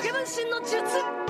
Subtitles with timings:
[0.00, 1.27] 影分身の術。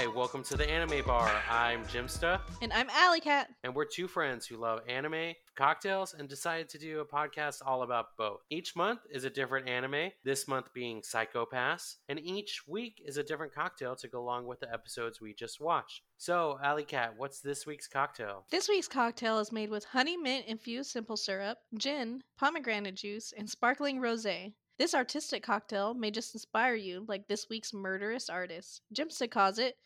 [0.00, 1.30] Hi, welcome to the Anime Bar.
[1.50, 3.50] I'm Jimsta, And I'm Alley Cat.
[3.64, 7.82] and we're two friends who love anime, cocktails, and decided to do a podcast all
[7.82, 8.40] about both.
[8.48, 13.22] Each month is a different anime, this month being Psycho-Pass, and each week is a
[13.22, 16.00] different cocktail to go along with the episodes we just watched.
[16.16, 18.46] So, Alley Cat, what's this week's cocktail?
[18.50, 23.50] This week's cocktail is made with honey mint infused simple syrup, gin, pomegranate juice, and
[23.50, 24.54] sparkling rosé.
[24.80, 28.80] This artistic cocktail may just inspire you like this week's murderous artist.
[28.96, 29.76] Jimsta calls it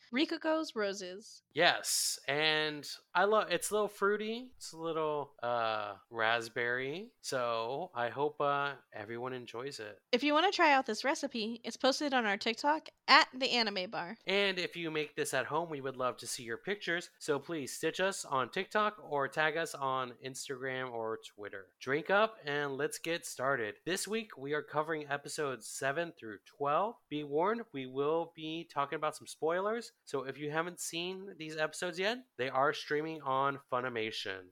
[0.76, 1.42] Roses.
[1.52, 7.08] Yes, and I love it's a little fruity, it's a little uh raspberry.
[7.22, 9.98] So, I hope uh everyone enjoys it.
[10.12, 13.50] If you want to try out this recipe, it's posted on our TikTok at the
[13.50, 14.16] Anime Bar.
[14.28, 17.10] And if you make this at home, we would love to see your pictures.
[17.19, 21.66] So please stitch us on TikTok or tag us on Instagram or Twitter.
[21.80, 23.74] Drink up and let's get started.
[23.84, 26.94] This week we are covering episodes 7 through 12.
[27.08, 29.92] Be warned, we will be talking about some spoilers.
[30.04, 34.50] So if you haven't seen these episodes yet, they are streaming on Funimation.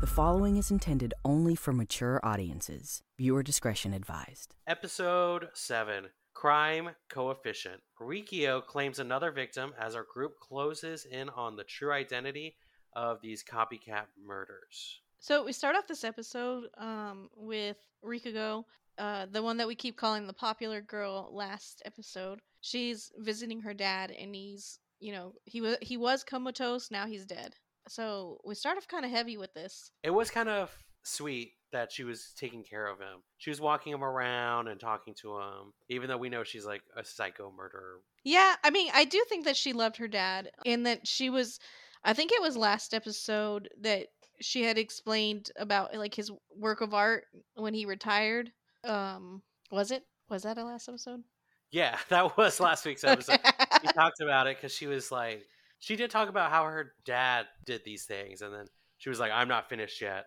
[0.00, 3.02] The following is intended only for mature audiences.
[3.18, 4.54] Viewer discretion advised.
[4.66, 7.82] Episode 7 Crime Coefficient.
[8.00, 12.56] Rikio claims another victim as our group closes in on the true identity
[12.94, 15.00] of these copycat murders.
[15.18, 18.64] So we start off this episode um, with Rikugo,
[18.98, 22.40] uh, the one that we keep calling the popular girl last episode.
[22.60, 26.90] She's visiting her dad, and he's, you know, he was he was comatose.
[26.90, 27.54] Now he's dead.
[27.88, 29.90] So we start off kind of heavy with this.
[30.02, 30.74] It was kind of
[31.04, 33.22] sweet that she was taking care of him.
[33.38, 36.82] She was walking him around and talking to him, even though we know she's like
[36.96, 38.00] a psycho murderer.
[38.24, 41.60] Yeah, I mean, I do think that she loved her dad, and that she was.
[42.02, 44.06] I think it was last episode that
[44.40, 47.24] she had explained about like his work of art
[47.54, 48.50] when he retired.
[48.86, 50.04] Um, was it?
[50.28, 51.22] Was that a last episode?
[51.70, 53.40] Yeah, that was last week's episode.
[53.82, 55.44] she talked about it because she was like,
[55.78, 58.66] she did talk about how her dad did these things, and then
[58.98, 60.26] she was like, "I'm not finished yet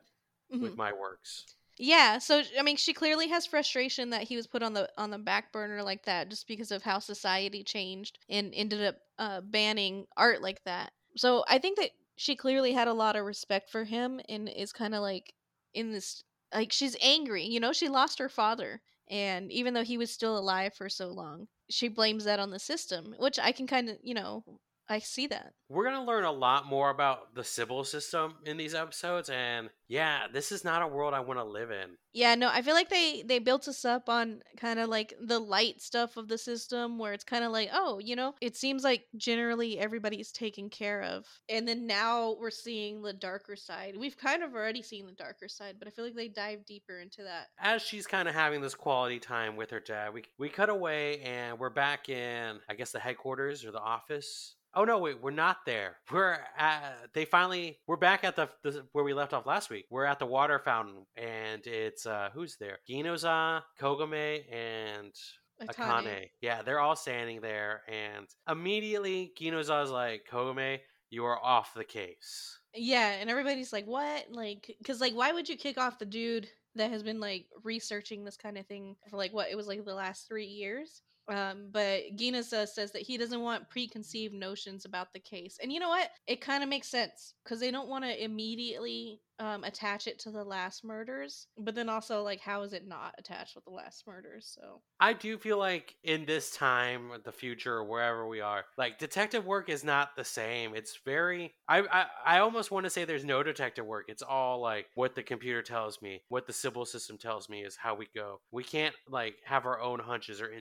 [0.53, 0.61] Mhm.
[0.61, 1.45] with my works."
[1.81, 5.09] Yeah, so I mean, she clearly has frustration that he was put on the on
[5.11, 9.41] the back burner like that, just because of how society changed and ended up uh,
[9.41, 10.91] banning art like that.
[11.15, 14.73] So I think that she clearly had a lot of respect for him and is
[14.73, 15.33] kind of like
[15.73, 16.23] in this
[16.53, 17.45] like she's angry.
[17.45, 21.09] You know, she lost her father, and even though he was still alive for so
[21.09, 24.43] long, she blames that on the system, which I can kind of you know
[24.89, 25.53] I see that.
[25.69, 30.25] We're gonna learn a lot more about the Sybil system in these episodes, and yeah,
[30.33, 31.91] this is not a world I want to live in.
[32.11, 35.37] Yeah, no, I feel like they they built us up on kind of like the
[35.37, 38.83] light stuff of the system where it's kind of like, oh, you know, it seems
[38.83, 41.27] like generally everybody's taken care of.
[41.49, 43.95] And then now we're seeing the darker side.
[43.95, 46.99] We've kind of already seen the darker side, but I feel like they dive deeper
[46.99, 47.49] into that.
[47.59, 51.19] As she's kind of having this quality time with her dad, we we cut away
[51.21, 54.55] and we're back in, I guess, the headquarters or the office.
[54.75, 55.97] Oh no, wait, we're not there.
[56.11, 57.09] We're at.
[57.13, 57.79] They finally.
[57.87, 59.85] We're back at the, the where we left off last week.
[59.89, 62.79] We're at the water fountain, and it's uh who's there?
[62.87, 65.13] Ginoza, Kogame, and
[65.61, 66.03] Akane.
[66.03, 66.29] Akane.
[66.41, 72.59] Yeah, they're all standing there, and immediately Ginoza's like, Kogame, you are off the case.
[72.75, 74.27] Yeah, and everybody's like, what?
[74.29, 78.23] Like, because, like, why would you kick off the dude that has been, like, researching
[78.23, 79.49] this kind of thing for, like, what?
[79.49, 81.01] It was, like, the last three years?
[81.29, 85.57] Um, but Gina uh, says that he doesn't want preconceived notions about the case.
[85.61, 86.09] And you know what?
[86.27, 90.31] It kind of makes sense because they don't want to immediately um, attach it to
[90.31, 91.47] the last murders.
[91.57, 94.51] But then also, like, how is it not attached with the last murders?
[94.59, 98.99] So, I do feel like in this time, the future, or wherever we are, like
[98.99, 100.75] detective work is not the same.
[100.75, 101.53] It's very.
[101.67, 104.05] I I, I almost want to say there's no detective work.
[104.09, 107.77] It's all like what the computer tells me, what the Sybil system tells me is
[107.77, 108.41] how we go.
[108.51, 110.51] We can't like have our own hunches or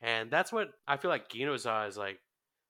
[0.00, 2.18] and that's what I feel like Ginoza is like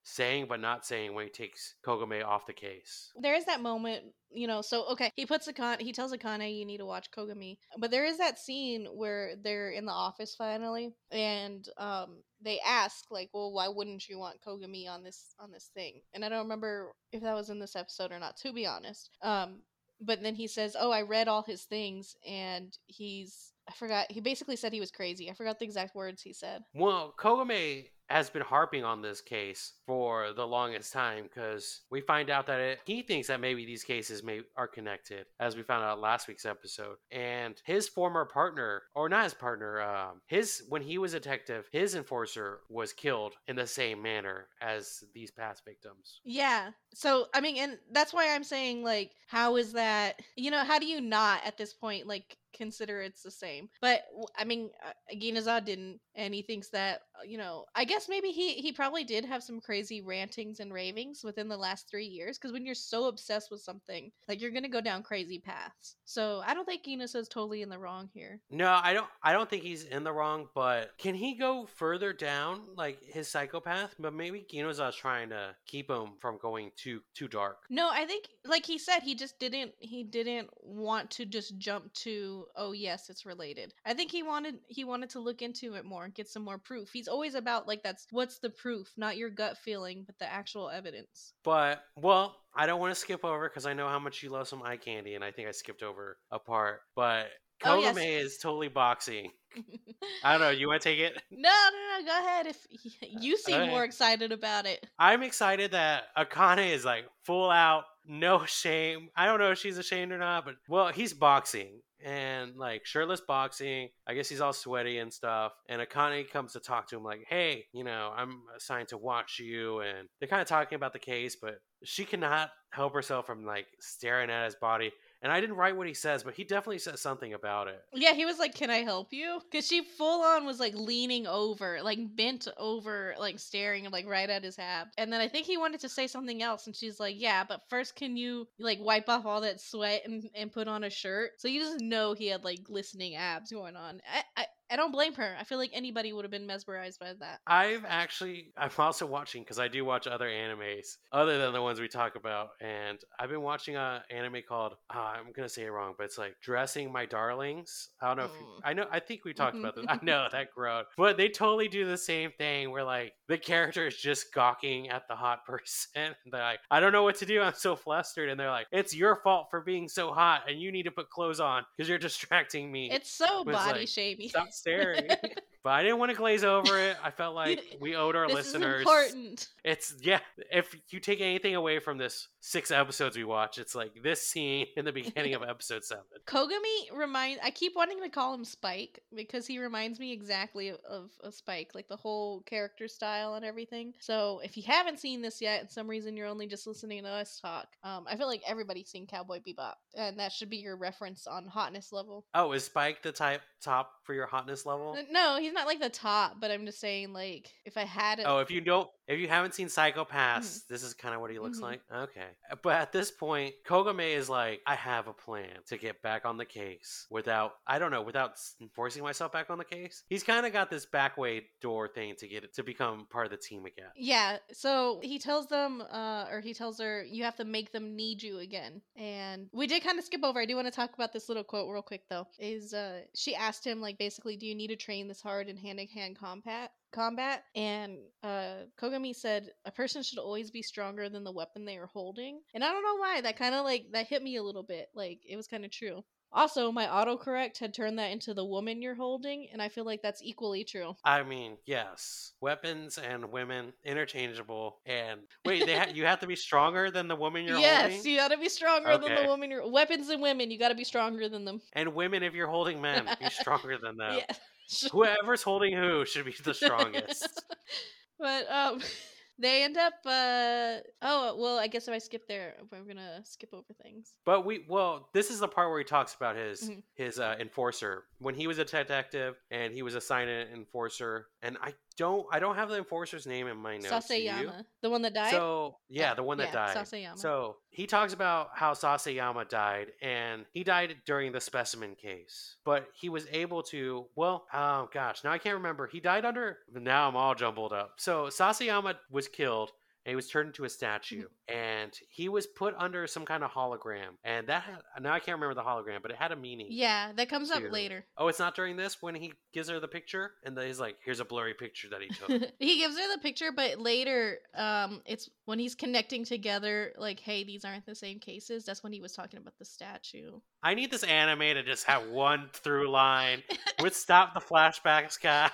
[0.02, 3.12] saying but not saying when he takes Kogame off the case.
[3.20, 4.62] there is that moment, you know.
[4.62, 8.04] So okay, he puts Akane, he tells Akane, "You need to watch Kogami." But there
[8.04, 13.52] is that scene where they're in the office finally, and um, they ask like, "Well,
[13.52, 17.22] why wouldn't you want Kogami on this on this thing?" And I don't remember if
[17.22, 19.10] that was in this episode or not, to be honest.
[19.22, 19.62] Um,
[20.00, 24.10] but then he says, "Oh, I read all his things, and he's." I forgot.
[24.10, 25.30] He basically said he was crazy.
[25.30, 26.62] I forgot the exact words he said.
[26.74, 32.28] Well, Kogame has been harping on this case for the longest time because we find
[32.28, 35.84] out that it, he thinks that maybe these cases may are connected, as we found
[35.84, 36.96] out last week's episode.
[37.10, 41.68] And his former partner, or not his partner, um, his when he was a detective,
[41.72, 46.20] his enforcer was killed in the same manner as these past victims.
[46.24, 46.70] Yeah.
[46.94, 50.78] So, I mean, and that's why I'm saying, like, how is that, you know, how
[50.78, 53.68] do you not at this point, like, consider it's the same?
[53.80, 54.02] But,
[54.36, 58.28] I mean, uh, Ginazad didn't, and he thinks that, uh, you know, I guess maybe
[58.28, 62.38] he, he probably did have some crazy rantings and ravings within the last three years,
[62.38, 65.96] because when you're so obsessed with something, like, you're going to go down crazy paths.
[66.04, 68.40] So, I don't think Ginazad's totally in the wrong here.
[68.50, 69.06] No, I don't.
[69.22, 70.48] I don't think he's in the wrong.
[70.54, 73.94] But can he go further down, like his psychopath?
[73.98, 77.58] But maybe Ginoza's trying to keep him from going too too dark.
[77.70, 81.92] No, I think like he said he just didn't he didn't want to just jump
[81.94, 83.74] to Oh, oh yes it's related.
[83.84, 86.58] I think he wanted he wanted to look into it more and get some more
[86.58, 86.90] proof.
[86.92, 90.68] He's always about like that's what's the proof, not your gut feeling, but the actual
[90.70, 91.32] evidence.
[91.44, 94.48] But well, I don't want to skip over because I know how much you love
[94.48, 96.80] some eye candy, and I think I skipped over a part.
[96.94, 97.28] But
[97.62, 98.24] Oh, Kogame yes.
[98.24, 99.30] is totally boxing.
[100.24, 100.50] I don't know.
[100.50, 101.20] You want to take it?
[101.30, 102.66] no, no, no, go ahead if
[103.02, 103.70] you uh, seem Okay.
[103.70, 104.86] more excited about it.
[104.98, 109.08] I'm excited that Akane is like full out, no shame.
[109.16, 113.20] I don't know if she's ashamed or not, but well, he's boxing and like shirtless
[113.20, 113.88] boxing.
[114.06, 115.52] I guess he's all sweaty and stuff.
[115.68, 119.38] And Akane comes to talk to him like, "Hey, you know, I'm assigned to watch
[119.38, 123.44] you." And they're kind of talking about the case, but she cannot help herself from
[123.44, 124.92] like staring at his body.
[125.22, 127.84] And I didn't write what he says, but he definitely says something about it.
[127.92, 131.26] Yeah, he was like, "Can I help you?" Because she full on was like leaning
[131.26, 134.92] over, like bent over, like staring like right at his abs.
[134.96, 137.60] And then I think he wanted to say something else, and she's like, "Yeah, but
[137.68, 141.32] first, can you like wipe off all that sweat and, and put on a shirt?"
[141.38, 144.00] So you just know he had like glistening abs going on.
[144.10, 145.34] I I, I don't blame her.
[145.38, 147.40] I feel like anybody would have been mesmerized by that.
[147.46, 151.80] I've actually, I'm also watching because I do watch other animes other than the ones
[151.80, 155.70] we talk about, and I've been watching a anime called uh, I'm gonna say it
[155.70, 157.90] wrong, but it's like Dressing My Darlings.
[158.00, 158.60] I don't know if you, Mm.
[158.64, 158.86] I know.
[158.90, 159.84] I think we talked about this.
[159.88, 163.86] I know that grown, but they totally do the same thing where like the character
[163.86, 166.14] is just gawking at the hot person.
[166.30, 167.40] They're like, I don't know what to do.
[167.40, 170.72] I'm so flustered, and they're like, It's your fault for being so hot, and you
[170.72, 172.90] need to put clothes on because you're distracting me.
[172.90, 173.88] It's so body like.
[174.30, 175.08] Stop staring.
[175.64, 176.96] but I didn't want to glaze over it.
[177.02, 178.76] I felt like we owed our this listeners.
[178.76, 179.48] is important.
[179.64, 180.20] It's yeah.
[180.52, 184.66] If you take anything away from this six episodes we watch, it's like this scene
[184.76, 186.04] in the beginning of episode seven.
[186.26, 190.78] Kogami remind I keep wanting to call him Spike because he reminds me exactly of,
[190.88, 193.92] of, of Spike, like the whole character style and everything.
[194.00, 197.10] So if you haven't seen this yet, and some reason you're only just listening to
[197.10, 200.76] us talk, um, I feel like everybody's seen Cowboy Bebop, and that should be your
[200.76, 202.24] reference on hotness level.
[202.34, 204.96] Oh, is Spike the type top for your hotness level?
[205.10, 208.24] No, he's not like the top, but I'm just saying like if I had it.
[208.26, 211.38] Oh, if you don't, if you haven't seen Psycho-Pass, this is kind of what he
[211.38, 211.62] looks Mhm.
[211.62, 211.80] like.
[211.94, 212.26] Okay,
[212.62, 216.36] but at this point, Kogame is like, I have a plan to get back on
[216.36, 218.32] the case without, I don't know, without
[218.74, 220.04] forcing myself back on the case.
[220.08, 223.26] He's kind of got this back way door thing to get it to become part
[223.26, 223.90] of the team again.
[223.96, 227.96] Yeah, so he tells them, uh, or he tells her, you have to make them
[227.96, 228.82] need you again.
[228.96, 230.40] And we did kind of skip over.
[230.40, 232.26] I do want to talk about this little quote real quick, though.
[232.38, 235.56] Is uh, she asked him, like, basically, do you need to train this hard in
[235.56, 236.72] hand to hand combat?
[236.92, 241.76] Combat and uh, Kogami said a person should always be stronger than the weapon they
[241.76, 244.42] are holding, and I don't know why that kind of like that hit me a
[244.42, 244.88] little bit.
[244.94, 246.04] Like it was kind of true.
[246.32, 250.00] Also, my autocorrect had turned that into the woman you're holding, and I feel like
[250.00, 250.94] that's equally true.
[251.04, 254.78] I mean, yes, weapons and women interchangeable.
[254.86, 258.12] And wait, they ha- you have to be stronger than the woman you're yes, holding,
[258.12, 261.28] you gotta be stronger than the woman you're weapons and women, you gotta be stronger
[261.28, 261.60] than them.
[261.72, 264.18] and women if you're holding men, be stronger than them.
[264.18, 264.36] Yeah.
[264.92, 267.42] Whoever's holding who should be the strongest.
[268.18, 268.80] but um
[269.38, 273.50] they end up uh oh well I guess if I skip there we're gonna skip
[273.54, 274.12] over things.
[274.26, 276.82] But we well, this is the part where he talks about his Mhm.
[276.94, 281.28] his uh, enforcer when he was a detective and he was assigned an enforcer.
[281.42, 284.08] And I don't I don't have the enforcer's name in my notes.
[284.08, 284.64] Sasayama.
[284.80, 285.32] The one that died?
[285.32, 286.76] So yeah, Yeah, the one that yeah, died.
[286.76, 287.18] Sasayama.
[287.18, 292.56] So he talks about how Sasayama died, and he died during the specimen case.
[292.64, 294.06] But he was able to.
[294.16, 295.86] Well, oh gosh, now I can't remember.
[295.86, 296.58] He died under.
[296.72, 297.94] Now I'm all jumbled up.
[297.98, 299.72] So Sasayama was killed.
[300.10, 301.24] He was turned into a statue.
[301.48, 304.16] And he was put under some kind of hologram.
[304.24, 306.68] And that had, now I can't remember the hologram, but it had a meaning.
[306.70, 308.04] Yeah, that comes up later.
[308.16, 310.96] Oh, it's not during this when he gives her the picture, and then he's like,
[311.04, 315.02] "Here's a blurry picture that he took." he gives her the picture, but later, um,
[315.06, 318.64] it's when he's connecting together, like, hey, these aren't the same cases.
[318.64, 320.38] That's when he was talking about the statue.
[320.62, 323.42] I need this anime to just have one through line
[323.82, 325.50] with stop the flashbacks, guys.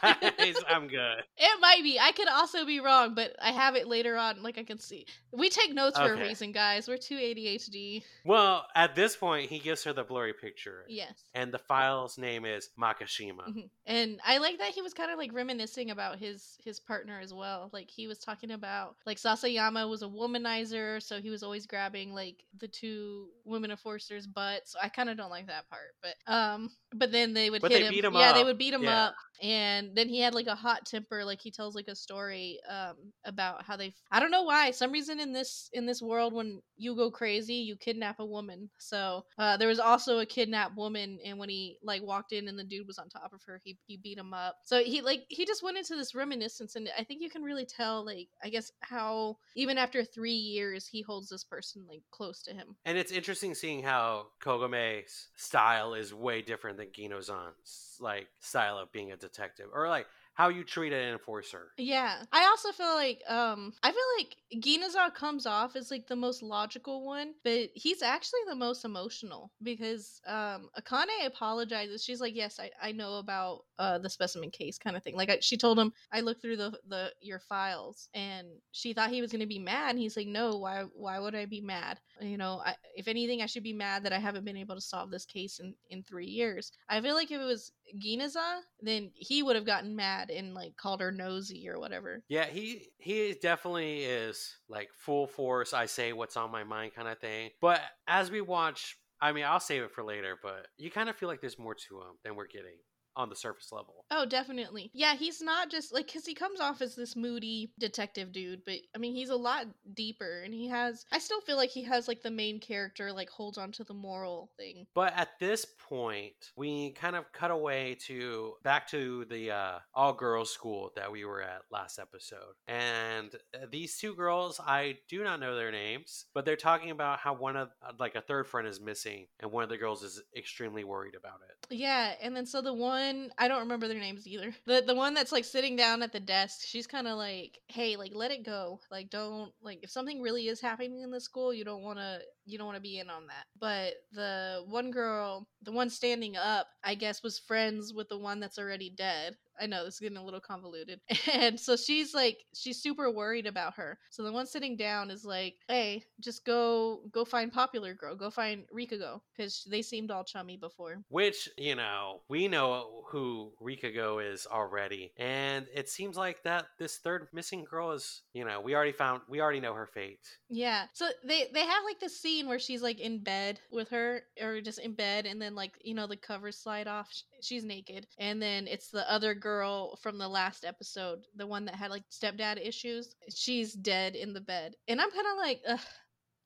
[0.69, 1.23] I'm good.
[1.37, 1.99] It might be.
[1.99, 4.43] I could also be wrong, but I have it later on.
[4.47, 5.05] Like I can see.
[5.33, 6.87] We take notes for a reason, guys.
[6.87, 8.03] We're too ADHD.
[8.25, 11.25] Well, at this point, he gives her the blurry picture, Yes.
[11.35, 13.45] and the file's name is Makashima.
[13.49, 13.69] Mhm.
[13.87, 17.35] And I like that he was kind of like reminiscing about his his partner as
[17.35, 17.71] well.
[17.73, 22.13] Like he was talking about like Sasayama was a womanizer, so he was always grabbing
[22.15, 24.73] like the two women enforcers' butts.
[24.73, 27.73] So I kind of don't like that part, but um, but then they would But
[27.73, 27.93] hit they him.
[27.95, 29.07] beat him yeah, they would beat him Yeah.
[29.07, 31.25] up, and then he had like a hot temper.
[31.25, 33.95] Like he tells like a story um about how they.
[34.11, 34.71] I don't know why.
[34.71, 38.71] Some reason in this in this world when you go crazy, you kidnap a woman.
[38.79, 42.59] So uh, there was also a kidnapped woman, and when he like walked in and
[42.59, 44.57] the dude was on top of her, he he beat him up.
[44.65, 47.67] So he like he just went into this reminiscence, and I think you can really
[47.67, 52.43] tell like I guess how even after three years he holds this person like close
[52.43, 52.77] to him.
[52.85, 58.93] And it's interesting seeing how Kogame's style is way different than Gino-zan's like style of
[58.93, 60.07] being a detective, or like
[60.37, 61.73] how you treat an enforcer.
[61.79, 62.23] Yeah.
[62.33, 66.43] I also feel like um I feel like Ginaza comes off as like the most
[66.43, 72.05] logical one, but he's actually the most emotional because um Akane apologizes.
[72.05, 75.31] She's like, "Yes, I I know about uh the specimen case kind of thing." Like
[75.31, 79.21] I, she told him, "I looked through the the your files." And she thought he
[79.23, 79.97] was going to be mad.
[79.97, 82.01] He's like, "No, why why would I be mad?
[82.21, 84.81] You know, I, if anything I should be mad that I haven't been able to
[84.81, 89.11] solve this case in in 3 years." I feel like if it was Ginaza, then
[89.15, 92.23] he would have gotten mad and like called her nosy or whatever.
[92.29, 95.73] Yeah, he he definitely is like full force.
[95.73, 97.51] I say what's on my mind kind of thing.
[97.61, 100.39] But as we watch, I mean, I'll save it for later.
[100.43, 102.77] But you kind of feel like there's more to him than we're getting
[103.17, 104.05] on the surface level.
[104.11, 104.91] Oh, definitely.
[104.95, 108.77] Yeah, he's not just like because he comes off as this moody detective dude, but
[108.95, 111.05] I mean, he's a lot deeper and he has.
[111.11, 113.95] I still feel like he has like the main character like holds on to the
[113.95, 114.87] moral thing.
[114.95, 120.13] But at this point, we kind of cut away to back to the uh, all
[120.13, 122.55] girls school that we were at last episode.
[122.69, 127.19] And uh, these two girls, I do not know their names, but they're talking about
[127.19, 130.23] how one of, like, a third friend is missing, and one of the girls is
[130.37, 131.75] extremely worried about it.
[131.75, 133.06] Yeah, and then so the one
[133.39, 134.55] I don't remember their names either.
[134.67, 137.97] The the one that's like sitting down at the desk, she's kind of like, "Hey,
[137.97, 138.81] like let it go.
[138.91, 142.21] Like don't like if something really is happening in the school, you don't want to
[142.47, 146.37] you don't want to be in on that." But the one girl, the one standing
[146.37, 149.37] up, I guess was friends with the one that's already dead.
[149.61, 151.01] I know this is getting a little convoluted.
[151.33, 153.99] And so she's like she's super worried about her.
[154.11, 158.15] So the one sitting down is like, "Hey, just go go find Popular Girl.
[158.15, 163.53] Go find Rikago cuz they seemed all chummy before." Which, you know, we know who
[163.61, 165.13] Rikago is already.
[165.17, 169.23] And it seems like that this third missing girl is, you know, we already found,
[169.29, 170.39] we already know her fate.
[170.49, 170.87] Yeah.
[170.93, 174.61] So they they have like this scene where she's like in bed with her or
[174.61, 177.11] just in bed and then like, you know, the covers slide off.
[177.41, 178.07] She's naked.
[178.19, 182.05] And then it's the other girl from the last episode, the one that had like
[182.11, 183.15] stepdad issues.
[183.35, 184.75] She's dead in the bed.
[184.89, 185.81] And I'm kind of like, Ugh.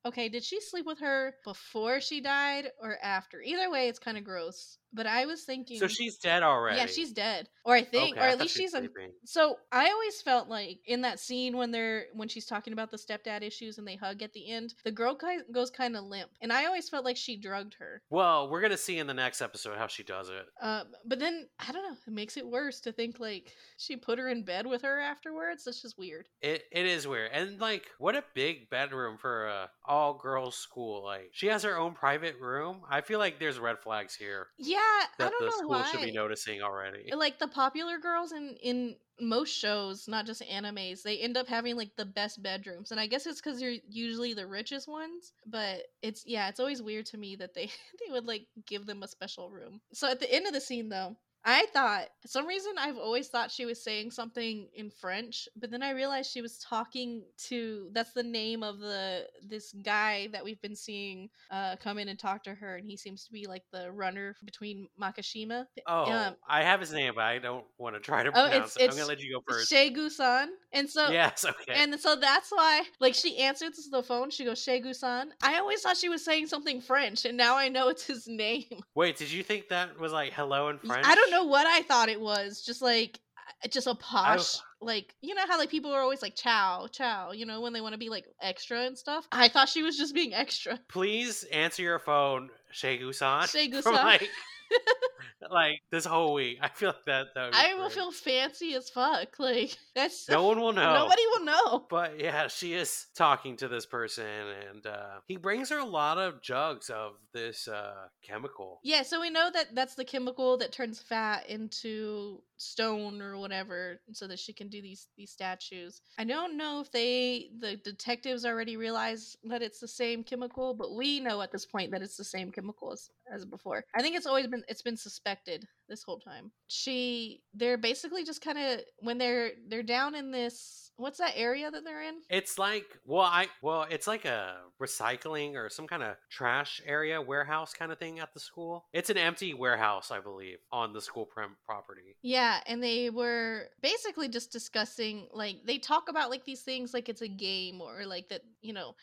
[0.06, 3.42] Okay, did she sleep with her before she died or after?
[3.42, 4.78] Either way, it's kind of gross.
[4.92, 6.78] But I was thinking So she's dead already.
[6.78, 7.48] Yeah, she's dead.
[7.64, 8.88] Or I think Okay, or at least she she's a
[9.24, 12.96] so I always felt like in that scene when they're when she's talking about the
[12.96, 15.16] stepdad issues and they hug at the end, the girl
[15.52, 18.02] goes kind of limp, and I always felt like she drugged her.
[18.10, 20.46] Well, we're gonna see in the next episode how she does it.
[20.60, 24.18] Uh, but then I don't know, it makes it worse to think like she put
[24.18, 25.64] her in bed with her afterwards.
[25.64, 26.26] That's just weird.
[26.40, 31.04] It it is weird, and like, what a big bedroom for a all girls school.
[31.04, 32.82] Like, she has her own private room.
[32.90, 34.79] I feel like there's red flags here Yeah,
[35.18, 35.84] that don't the know school why.
[35.90, 37.10] should be noticing already.
[37.14, 41.76] like the popular girls in in most shows not just animes they end up having
[41.76, 45.82] like the best bedrooms and i guess it's because they're usually the richest ones but
[46.00, 47.66] it's yeah it's always weird to me that they
[48.06, 50.88] they would like give them a special room so at the end of the scene
[50.88, 55.48] though I thought for some reason I've always thought she was saying something in French,
[55.56, 60.28] but then I realized she was talking to that's the name of the this guy
[60.32, 63.32] that we've been seeing uh come in and talk to her and he seems to
[63.32, 65.66] be like the runner between Makashima.
[65.86, 68.76] Oh, um, I have his name, but I don't want to try to Oh, pronounce
[68.76, 68.90] it's- it.
[68.90, 69.72] I'm gonna let you go first.
[69.72, 70.50] Shegu-san.
[70.72, 71.72] And so yes, okay.
[71.74, 75.32] and so that's why like she answers the phone, she goes, Shegu-san.
[75.42, 78.64] I always thought she was saying something French, and now I know it's his name.
[78.94, 81.06] Wait, did you think that was like hello in French?
[81.06, 82.62] I don't know what I thought it was.
[82.62, 83.20] Just like
[83.68, 87.44] just a posh like you know how like people are always like chow chow you
[87.44, 90.14] know when they want to be like extra and stuff i thought she was just
[90.14, 93.48] being extra Please answer your phone, Shea Gusan.
[93.50, 94.04] Shea for, Gusan.
[94.04, 94.28] Like,
[95.50, 96.58] like this whole week.
[96.60, 97.26] I feel like that.
[97.34, 100.92] that would be i will feel fancy as fuck like that's No one will know.
[100.94, 104.24] nobody will know But yeah, she is talking to this person,
[104.70, 108.80] and uh, he brings her a lot of jugs of this uh, chemical.
[108.84, 114.00] yeah so we know that that's the chemical that turns fat into stone or whatever
[114.12, 118.44] so that she can do these these statues i don't know if they the detectives
[118.44, 122.18] already realize that it's the same chemical but we know at this point that it's
[122.18, 126.02] the same chemical as, as before i think it's always been it's been suspected this
[126.02, 131.18] whole time she they're basically just kind of when they're they're down in this what's
[131.18, 135.68] that area that they're in It's like well, I well, it's like a recycling or
[135.68, 138.84] some kind of trash area, warehouse kind of thing at the school.
[138.92, 142.16] It's an empty warehouse, I believe, on the school prem- property.
[142.22, 147.08] Yeah, and they were basically just discussing like they talk about like these things like
[147.08, 148.94] it's a game or like that, you know,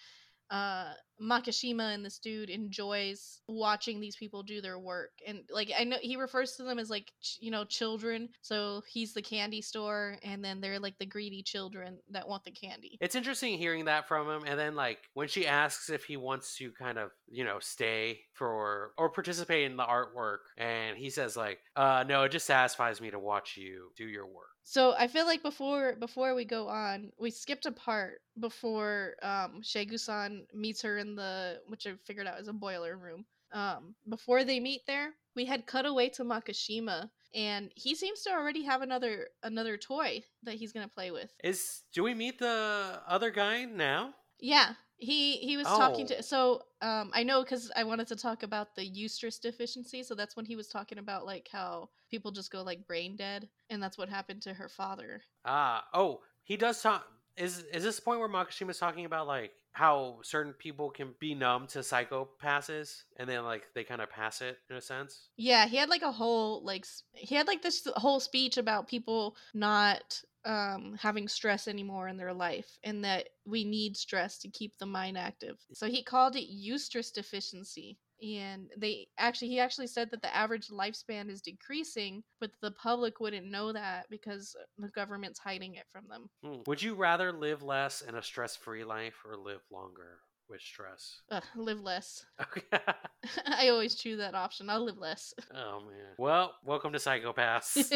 [0.50, 5.12] uh Makishima and this dude enjoys watching these people do their work.
[5.26, 8.30] And like I know he refers to them as like ch- you know children.
[8.42, 12.52] So he's the candy store and then they're like the greedy children that want the
[12.52, 12.98] candy.
[13.02, 16.56] It's interesting hearing that from him, and then like when she asks if he wants
[16.58, 21.36] to kind of you know stay for or participate in the artwork, and he says
[21.36, 24.57] like, uh, no, it just satisfies me to watch you do your work.
[24.70, 29.62] So I feel like before before we go on, we skipped a part before um
[29.62, 33.26] Shegu-san meets her in the which I figured out is a boiler room.
[33.54, 38.32] Um before they meet there, we had cut away to Makashima and he seems to
[38.32, 41.32] already have another another toy that he's going to play with.
[41.42, 44.16] Is do we meet the other guy now?
[44.38, 44.74] Yeah.
[45.00, 46.08] He he was talking Oh.
[46.08, 50.16] to so um I know cuz I wanted to talk about the eustress deficiency, so
[50.16, 53.82] that's when he was talking about like how people just go like brain dead and
[53.82, 55.24] that's what happened to her father.
[55.46, 57.08] Ah, oh, he does talk.
[57.36, 61.36] Is is this the point where Makashima's talking about like how certain people can be
[61.36, 65.30] numb to psychopasses and then like they kind of pass it in a sense?
[65.38, 69.38] Yeah, he had like a whole like he had like this whole speech about people
[69.54, 74.78] not um having stress anymore in their life and that we need stress to keep
[74.78, 75.58] the mind active.
[75.74, 77.98] So he called it eustress deficiency.
[78.20, 83.20] And they actually he actually said that the average lifespan is decreasing, but the public
[83.20, 86.30] wouldn't know that because the government's hiding it from them.
[86.44, 86.62] Hmm.
[86.66, 90.18] Would you rather live less in a stress-free life or live longer
[90.50, 91.22] with stress?
[91.32, 92.26] Ugh, live less.
[92.42, 92.62] Okay.
[93.46, 94.70] I always choose that option.
[94.70, 95.34] I'll live less.
[95.56, 96.14] oh man.
[96.18, 97.92] Well, welcome to Psycho-Pass.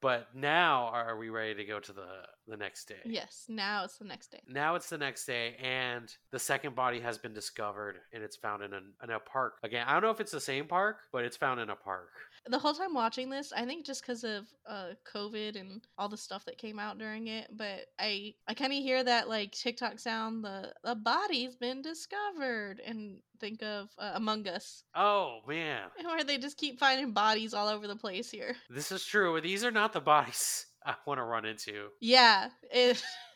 [0.00, 2.06] but now are we ready to go to the
[2.48, 2.96] the next day?
[3.04, 4.40] yes, now it's the next day.
[4.48, 8.62] Now it's the next day, and the second body has been discovered, and it's found
[8.62, 9.58] in a, in a park.
[9.62, 12.08] Again, I don't know if it's the same park, but it's found in a park.
[12.50, 16.16] The whole time watching this, I think just because of uh, COVID and all the
[16.16, 19.98] stuff that came out during it, but I I kind of hear that like TikTok
[19.98, 26.24] sound, the the body's been discovered, and think of uh, Among Us, Oh man, where
[26.24, 28.56] they just keep finding bodies all over the place here.
[28.70, 29.40] this is true.
[29.40, 31.88] These are not the bodies I want to run into.
[32.00, 32.48] Yeah,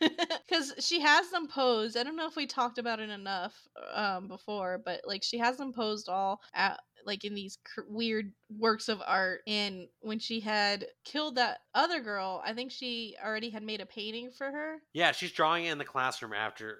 [0.01, 1.95] because she has them posed.
[1.95, 3.53] I don't know if we talked about it enough
[3.93, 8.31] um, before, but like she has them posed all at like in these cr- weird
[8.57, 9.41] works of art.
[9.45, 13.85] And when she had killed that other girl, I think she already had made a
[13.85, 14.77] painting for her.
[14.93, 16.79] Yeah, she's drawing it in the classroom after.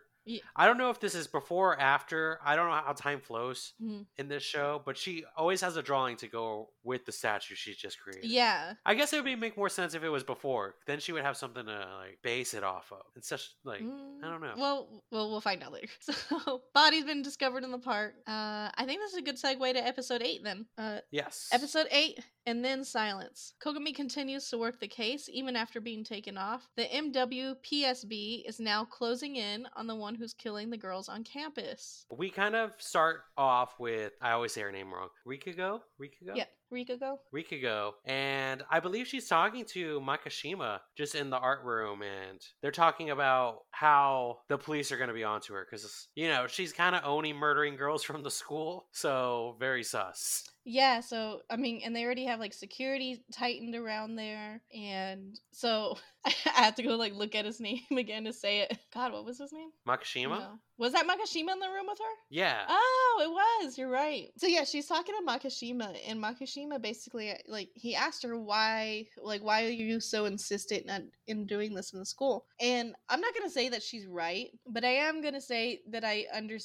[0.55, 2.39] I don't know if this is before or after.
[2.43, 4.05] I don't know how time flows Mhm.
[4.17, 7.77] in this show, but she always has a drawing to go with the statue she's
[7.77, 8.25] just created.
[8.29, 10.75] Yeah, I guess it would be, make more sense if it was before.
[10.87, 13.01] Then she would have something to like base it off of.
[13.15, 14.53] It's such like I don't know.
[14.55, 15.87] Mm, Well, well, we'll find out later.
[16.01, 18.15] So, body's been discovered in the park.
[18.27, 20.43] Uh, I think this is a good segue to episode eight.
[20.43, 21.49] Then, uh, yes.
[21.51, 23.53] Episode 8 and then silence.
[23.63, 26.69] Kogami continues to work the case even after being taken off.
[26.75, 32.05] The MWPSB is now closing in on the one who's killing the girls on campus.
[32.15, 35.09] We kind of start off with I always say her name wrong.
[35.27, 35.81] Rikago?
[36.01, 36.35] Rikago?
[36.35, 37.19] Yep, Rika go.
[37.33, 37.91] Rikago.
[38.05, 43.11] And I believe she's talking to Makashima just in the art room and they're talking
[43.11, 46.95] about how the police are going to be onto her cuz you know, she's kind
[46.95, 48.87] of only murdering girls from the school.
[48.91, 50.43] So, very sus.
[50.65, 55.97] Yeah, so I mean, and they already have like security tightened around there, and so
[56.25, 58.77] I have to go like look at his name again to say it.
[58.93, 59.69] God, what was his name?
[59.87, 60.39] Makashima?
[60.39, 60.59] No.
[60.77, 62.13] Was that Makashima in the room with her?
[62.29, 62.65] Yeah.
[62.67, 63.77] Oh, it was.
[63.77, 64.29] You're right.
[64.37, 69.05] So yeah, she's talking to Makashima, and Makashima basically uh, like he asked her why,
[69.21, 72.45] like, why are you so insistent in, in doing this in the school?
[72.59, 76.25] And I'm not gonna say that she's right, but I am gonna say that I
[76.33, 76.57] under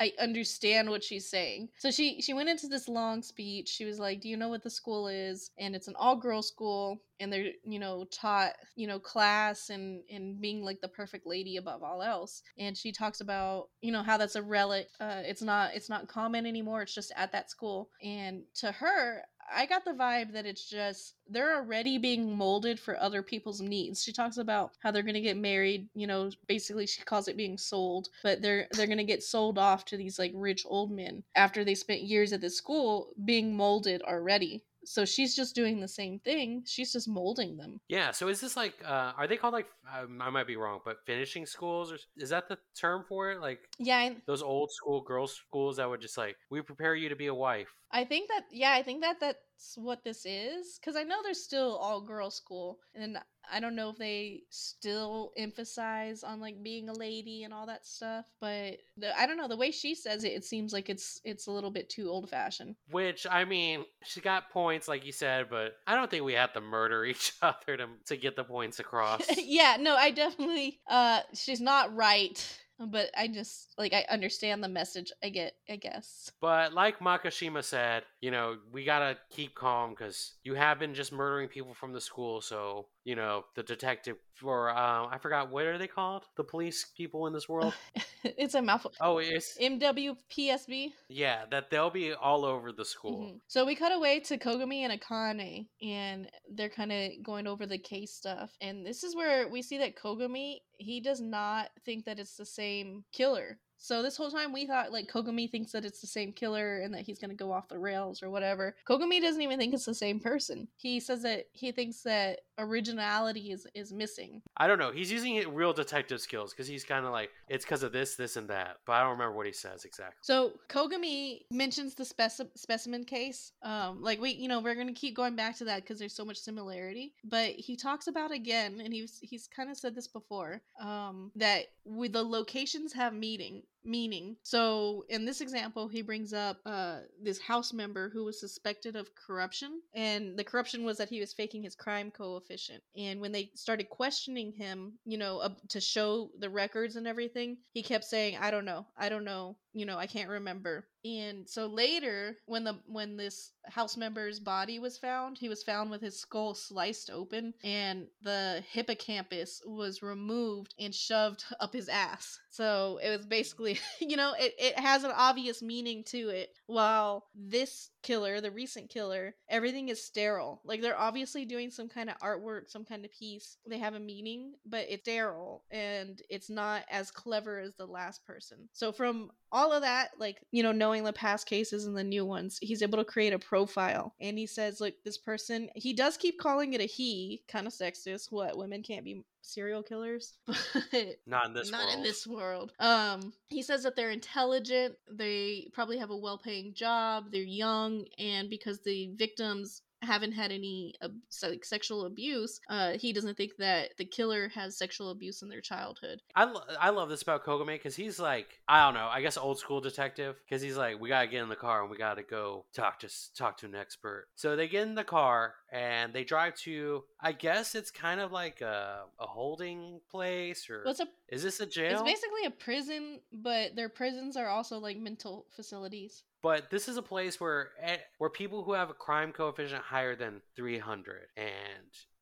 [0.00, 1.70] I understand what she's saying.
[1.78, 3.68] So she she went into this long speech.
[3.68, 6.42] She was like, "Do you know what the school is?" And it's an all girl
[6.42, 11.26] school and they're you know taught you know class and and being like the perfect
[11.26, 15.22] lady above all else and she talks about you know how that's a relic uh
[15.24, 19.22] it's not it's not common anymore it's just at that school and to her
[19.54, 24.02] I got the vibe that it's just they're already being molded for other people's needs.
[24.02, 27.36] She talks about how they're going to get married, you know, basically she calls it
[27.36, 30.90] being sold, but they're they're going to get sold off to these like rich old
[30.90, 34.64] men after they spent years at the school being molded already.
[34.84, 36.62] So she's just doing the same thing.
[36.66, 37.80] She's just molding them.
[37.88, 38.10] Yeah.
[38.10, 40.98] So is this like, uh, are they called like, um, I might be wrong, but
[41.04, 43.40] finishing schools, or is that the term for it?
[43.40, 47.10] Like Yeah, I, those old school girls' schools that would just like, we prepare you
[47.10, 47.68] to be a wife.
[47.90, 49.38] I think that yeah, I think that that's
[49.76, 53.18] what this is because I know there's still all girls school, and
[53.50, 57.86] I don't know if they still emphasize on like being a lady and all that
[57.86, 58.26] stuff.
[58.40, 61.46] But the, I don't know the way she says it, it seems like it's it's
[61.46, 62.76] a little bit too old fashioned.
[62.90, 66.52] Which I mean, she got points, like you said, but I don't think we have
[66.52, 69.22] to murder each other to to get the points across.
[69.38, 70.80] yeah, no, I definitely.
[70.88, 75.12] Uh, she's not right but I just like I understand the message.
[75.22, 76.30] I get, I guess.
[76.40, 81.12] But like Makashima said, you know, we gotta keep calm because you have been just
[81.12, 82.40] murdering people from the school.
[82.40, 86.24] So you know, the detective for um, I forgot what are they called?
[86.36, 87.74] The police people in this world.
[88.24, 88.92] it's a mouthful.
[89.00, 90.92] Oh, it's MWPSB.
[91.08, 93.20] Yeah, that they'll be all over the school.
[93.20, 93.36] Mm-hmm.
[93.46, 97.78] So we cut away to Kogami and Akane, and they're kind of going over the
[97.78, 98.50] case stuff.
[98.60, 102.46] And this is where we see that Kogami he does not think that it's the
[102.46, 103.58] same killer.
[103.78, 106.92] So this whole time we thought like Kogami thinks that it's the same killer and
[106.94, 108.74] that he's gonna go off the rails or whatever.
[108.86, 110.68] Kogami doesn't even think it's the same person.
[110.76, 114.42] He says that he thinks that originality is is missing.
[114.56, 114.90] I don't know.
[114.90, 118.36] He's using real detective skills because he's kind of like it's because of this, this,
[118.36, 118.78] and that.
[118.84, 120.18] But I don't remember what he says exactly.
[120.22, 123.52] So Kogami mentions the speci- specimen case.
[123.62, 126.24] Um, like we, you know, we're gonna keep going back to that because there's so
[126.24, 127.14] much similarity.
[127.24, 130.60] But he talks about again, and he's he's kind of said this before.
[130.80, 134.36] Um, that with the locations have meeting meaning.
[134.42, 139.14] So in this example, he brings up uh, this house member who was suspected of
[139.14, 142.82] corruption, and the corruption was that he was faking his crime coefficient.
[142.96, 147.58] And when they started questioning him, you know, uh, to show the records and everything,
[147.72, 151.48] he kept saying, "I don't know, I don't know, you know, I can't remember." And
[151.48, 156.00] so later, when the when this house member's body was found, he was found with
[156.00, 162.38] his skull sliced open, and the hippocampus was removed and shoved up his ass.
[162.50, 166.50] So it was basically, you know, it, it has an obvious meaning to it.
[166.66, 170.60] While this killer, the recent killer, everything is sterile.
[170.64, 173.56] Like they're obviously doing some kind of artwork, some kind of piece.
[173.66, 178.24] They have a meaning, but it's sterile and it's not as clever as the last
[178.26, 178.68] person.
[178.72, 182.24] So from all of that, like, you know, knowing the past cases and the new
[182.24, 184.14] ones, he's able to create a profile.
[184.20, 187.72] And he says, look, this person, he does keep calling it a he, kind of
[187.72, 188.30] sexist.
[188.30, 190.34] What, women can't be serial killers?
[190.46, 191.96] but not in this not world.
[191.96, 192.72] in this world.
[192.78, 198.04] Um, he says that they're intelligent, they probably have a well paying job, they're young,
[198.18, 201.08] and because the victims haven't had any uh,
[201.42, 205.60] like sexual abuse, uh, he doesn't think that the killer has sexual abuse in their
[205.60, 206.20] childhood.
[206.34, 209.36] I, lo- I love this about Kogami because he's like I don't know I guess
[209.36, 212.22] old school detective because he's like we gotta get in the car and we gotta
[212.22, 214.28] go talk to talk to an expert.
[214.36, 218.32] So they get in the car and they drive to I guess it's kind of
[218.32, 221.92] like a, a holding place or well, a, is this a jail?
[221.92, 226.96] It's basically a prison, but their prisons are also like mental facilities but this is
[226.96, 231.46] a place where eh, where people who have a crime coefficient higher than 300 and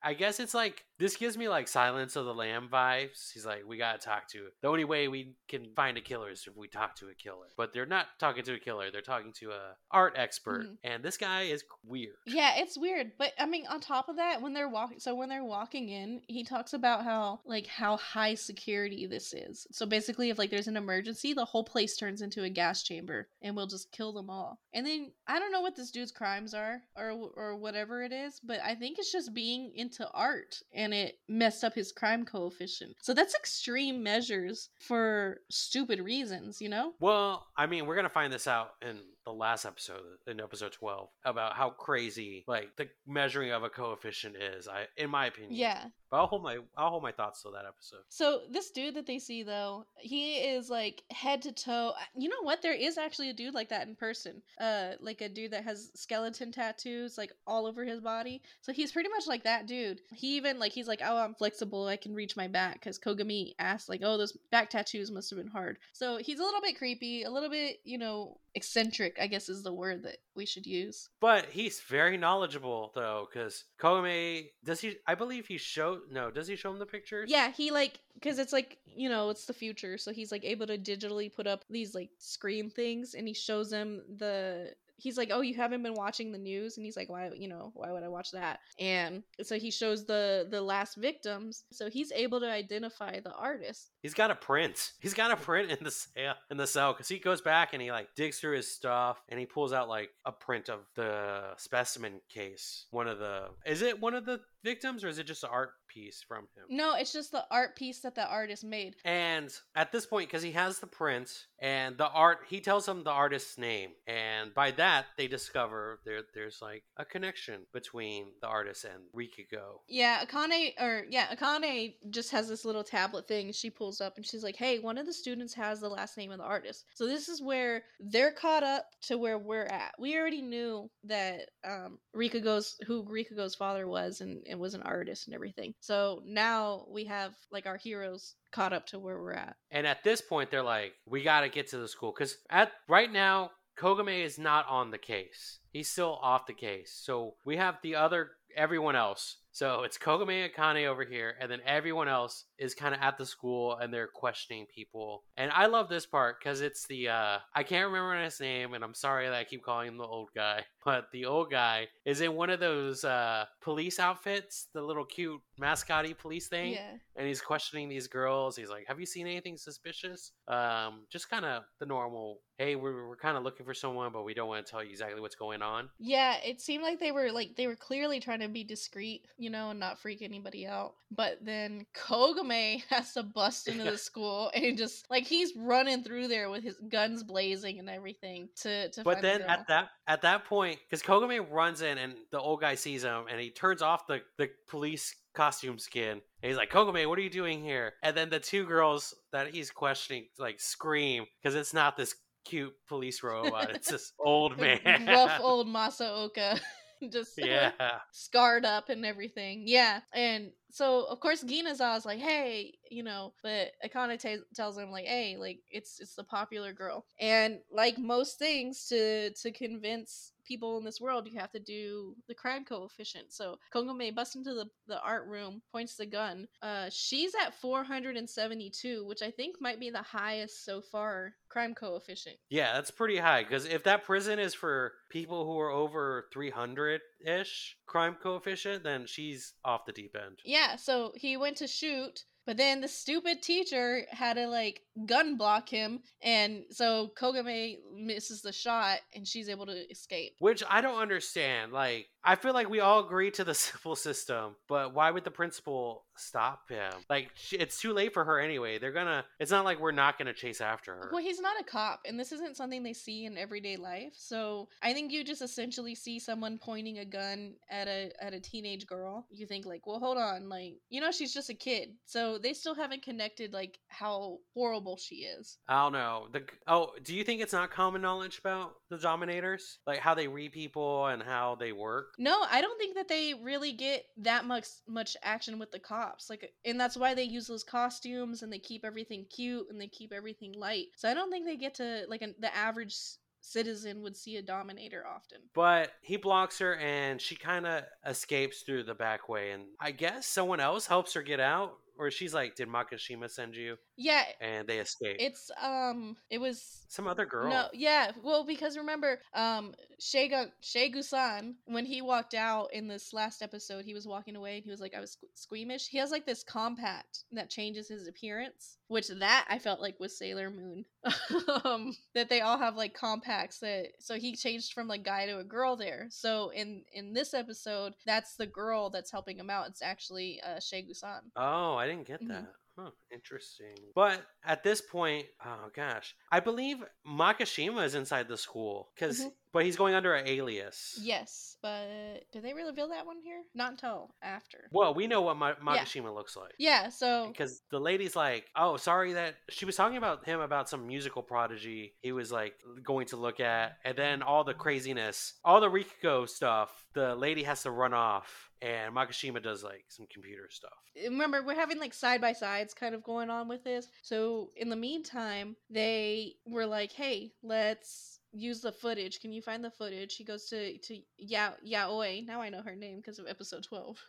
[0.06, 3.32] I guess it's like this gives me like Silence of the Lamb vibes.
[3.34, 4.46] He's like, we gotta talk to.
[4.62, 7.48] The only way we can find a killer is if we talk to a killer.
[7.56, 8.92] But they're not talking to a killer.
[8.92, 10.74] They're talking to a art expert, mm-hmm.
[10.84, 12.14] and this guy is weird.
[12.24, 13.12] Yeah, it's weird.
[13.18, 16.22] But I mean, on top of that, when they're walking, so when they're walking in,
[16.28, 19.66] he talks about how like how high security this is.
[19.72, 23.28] So basically, if like there's an emergency, the whole place turns into a gas chamber,
[23.42, 24.60] and we'll just kill them all.
[24.72, 28.40] And then I don't know what this dude's crimes are, or or whatever it is,
[28.40, 32.94] but I think it's just being into art and it messed up his crime coefficient.
[33.00, 36.92] So that's extreme measures for stupid reasons, you know?
[37.00, 40.72] Well, I mean, we're going to find this out in the last episode in episode
[40.72, 44.68] 12 about how crazy like the measuring of a coefficient is.
[44.68, 45.52] I in my opinion.
[45.54, 45.86] Yeah.
[46.10, 48.02] But I'll hold my I'll hold my thoughts till that episode.
[48.08, 51.92] So this dude that they see though, he is like head to toe.
[52.16, 52.62] You know what?
[52.62, 54.42] There is actually a dude like that in person.
[54.60, 58.42] Uh, like a dude that has skeleton tattoos like all over his body.
[58.60, 60.00] So he's pretty much like that dude.
[60.14, 61.88] He even like he's like, oh, I'm flexible.
[61.88, 65.38] I can reach my back because Kogami asked like, oh, those back tattoos must have
[65.38, 65.78] been hard.
[65.92, 69.18] So he's a little bit creepy, a little bit you know eccentric.
[69.20, 71.10] I guess is the word that we should use.
[71.20, 74.96] But he's very knowledgeable though, because Kogame does he?
[75.06, 76.00] I believe he showed.
[76.10, 77.30] No, does he show him the pictures?
[77.30, 80.66] Yeah, he like because it's like you know it's the future, so he's like able
[80.66, 84.72] to digitally put up these like screen things, and he shows them the.
[84.96, 87.30] He's like, "Oh, you haven't been watching the news," and he's like, "Why?
[87.34, 91.64] You know, why would I watch that?" And so he shows the the last victims,
[91.72, 93.90] so he's able to identify the artist.
[94.02, 94.92] He's got a print.
[95.00, 97.82] He's got a print in the cell in the cell because he goes back and
[97.82, 101.54] he like digs through his stuff and he pulls out like a print of the
[101.56, 102.86] specimen case.
[102.90, 105.70] One of the is it one of the victims or is it just an art
[105.88, 106.64] piece from him?
[106.68, 108.96] No, it's just the art piece that the artist made.
[109.04, 113.02] And at this point, because he has the print and the art, he tells them
[113.02, 118.46] the artist's name, and by that they discover there there's like a connection between the
[118.46, 119.80] artist and Rikiko.
[119.88, 124.26] Yeah, Akane or yeah, Akane just has this little tablet thing she pulls up and
[124.26, 127.06] she's like, "Hey, one of the students has the last name of the artist." So
[127.06, 129.94] this is where they're caught up to where we're at.
[129.98, 135.26] We already knew that um Rikugo's who Rikugo's father was and, and was an artist
[135.26, 135.74] and everything.
[135.80, 139.56] So now we have like our heroes caught up to where we're at.
[139.70, 142.72] And at this point, they're like, "We got to get to the school," because at
[142.88, 145.58] right now, Kogame is not on the case.
[145.70, 146.90] He's still off the case.
[146.92, 149.36] So we have the other everyone else.
[149.56, 153.16] So it's Kogame and Kane over here, and then everyone else is kind of at
[153.16, 155.24] the school and they're questioning people.
[155.38, 158.84] And I love this part because it's the uh I can't remember his name, and
[158.84, 162.20] I'm sorry that I keep calling him the old guy, but the old guy is
[162.20, 166.90] in one of those uh police outfits, the little cute mascotty police thing Yeah.
[167.16, 168.56] and he's questioning these girls.
[168.56, 172.40] He's like, "Have you seen anything suspicious?" Um, just kind of the normal.
[172.58, 174.90] Hey, we're we're kind of looking for someone, but we don't want to tell you
[174.90, 175.88] exactly what's going on.
[175.98, 179.45] Yeah, it seemed like they were like they were clearly trying to be discreet, you
[179.50, 180.94] know, and not freak anybody out.
[181.10, 186.28] But then Kogame has to bust into the school and just like he's running through
[186.28, 189.50] there with his guns blazing and everything to to But the then girl.
[189.50, 193.24] at that at that point, because Kogame runs in and the old guy sees him,
[193.30, 196.12] and he turns off the the police costume skin.
[196.42, 197.94] And he's like, Kogame, what are you doing here?
[198.02, 202.72] And then the two girls that he's questioning like scream because it's not this cute
[202.88, 204.80] police robot; it's this old man.
[205.06, 206.58] rough old Masaoka.
[207.10, 207.72] just yeah.
[208.12, 209.64] scarred up and everything.
[209.66, 210.00] Yeah.
[210.12, 215.06] And so of course Ginaza's like, hey, you know, but Akane t- tells him like,
[215.06, 217.06] hey, like it's it's the popular girl.
[217.20, 222.14] And like most things to to convince people in this world, you have to do
[222.28, 223.32] the crime coefficient.
[223.32, 226.46] So Kongome busts into the, the art room, points the gun.
[226.62, 232.36] Uh she's at 472, which I think might be the highest so far crime coefficient.
[232.48, 237.00] Yeah, that's pretty high because if that prison is for people who are over 300
[237.24, 240.38] ish crime coefficient, then she's off the deep end.
[240.44, 245.36] Yeah, so he went to shoot, but then the stupid teacher had to like gun
[245.36, 250.34] block him, and so Kogame misses the shot, and she's able to escape.
[250.38, 251.72] Which I don't understand.
[251.72, 255.30] Like, I feel like we all agree to the Sybil system, but why would the
[255.30, 256.92] principal stop him?
[257.08, 258.78] Like, it's too late for her anyway.
[258.78, 259.24] They're gonna.
[259.38, 261.10] It's not like we're not gonna chase after her.
[261.12, 264.12] Well, he's not a cop, and this isn't something they see in everyday life.
[264.16, 268.40] So I think you just essentially see someone pointing a gun at a at a
[268.40, 269.26] teenage girl.
[269.30, 271.90] You think like, well, hold on, like you know, she's just a kid.
[272.06, 275.58] So they still haven't connected like how horrible she is.
[275.68, 276.26] I don't know.
[276.32, 280.26] The oh, do you think it's not common knowledge about the Dominators, like how they
[280.26, 282.15] read people and how they work?
[282.18, 286.30] No, I don't think that they really get that much much action with the cops.
[286.30, 289.88] Like and that's why they use those costumes and they keep everything cute and they
[289.88, 290.86] keep everything light.
[290.96, 292.96] So I don't think they get to like an, the average
[293.40, 295.38] citizen would see a dominator often.
[295.54, 299.52] But he blocks her and she kind of escapes through the back way.
[299.52, 301.74] And I guess someone else helps her get out.
[301.98, 303.76] Or she's like, Did Makashima send you?
[303.96, 305.16] Yeah, And they escape.
[305.18, 307.50] it's um it was Some other girl.
[307.50, 308.12] No, yeah.
[308.22, 313.94] Well, because remember, um, Shega Shegu-san, when he walked out in this last episode, he
[313.94, 317.24] was walking away and he was like, "I was squeamish." He has like this compact
[317.32, 320.84] that changes his appearance, which that I felt like was Sailor Moon.
[321.64, 325.38] um, that they all have like compacts that, so he changed from like guy to
[325.38, 326.06] a girl there.
[326.10, 329.68] So in in this episode, that's the girl that's helping him out.
[329.68, 331.30] It's actually uh, Shegu-san.
[331.36, 332.28] Oh, I didn't get Mhm.
[332.28, 332.46] that.
[332.78, 333.74] Huh, interesting.
[333.94, 339.32] But at this point, oh gosh, I believe Makashima is inside the school because, Mhm.
[339.52, 340.98] but he's going under an alias.
[341.00, 341.86] Yes, but
[342.32, 343.42] did they reveal that one here?
[343.54, 344.68] Not until after.
[344.70, 346.52] Well, we know what Ma- Makishima looks like.
[346.58, 350.68] Yeah, so Because the lady's like, oh, sorry that she was talking about him about
[350.68, 355.32] some musical prodigy he was like going to look at, and then all the craziness,
[355.44, 360.06] all the Rikiko stuff, the lady has to run off, and Makishima does like some
[360.12, 360.72] computer stuff.
[361.04, 363.88] remember we're having like side by sides kind of going on with this.
[364.02, 369.20] So in the meantime, they were like, "Hey, let's use the footage.
[369.20, 372.26] Can you find the footage?" He goes to to Ya Yayoi.
[372.26, 374.02] Now I know her name because of episode twelve.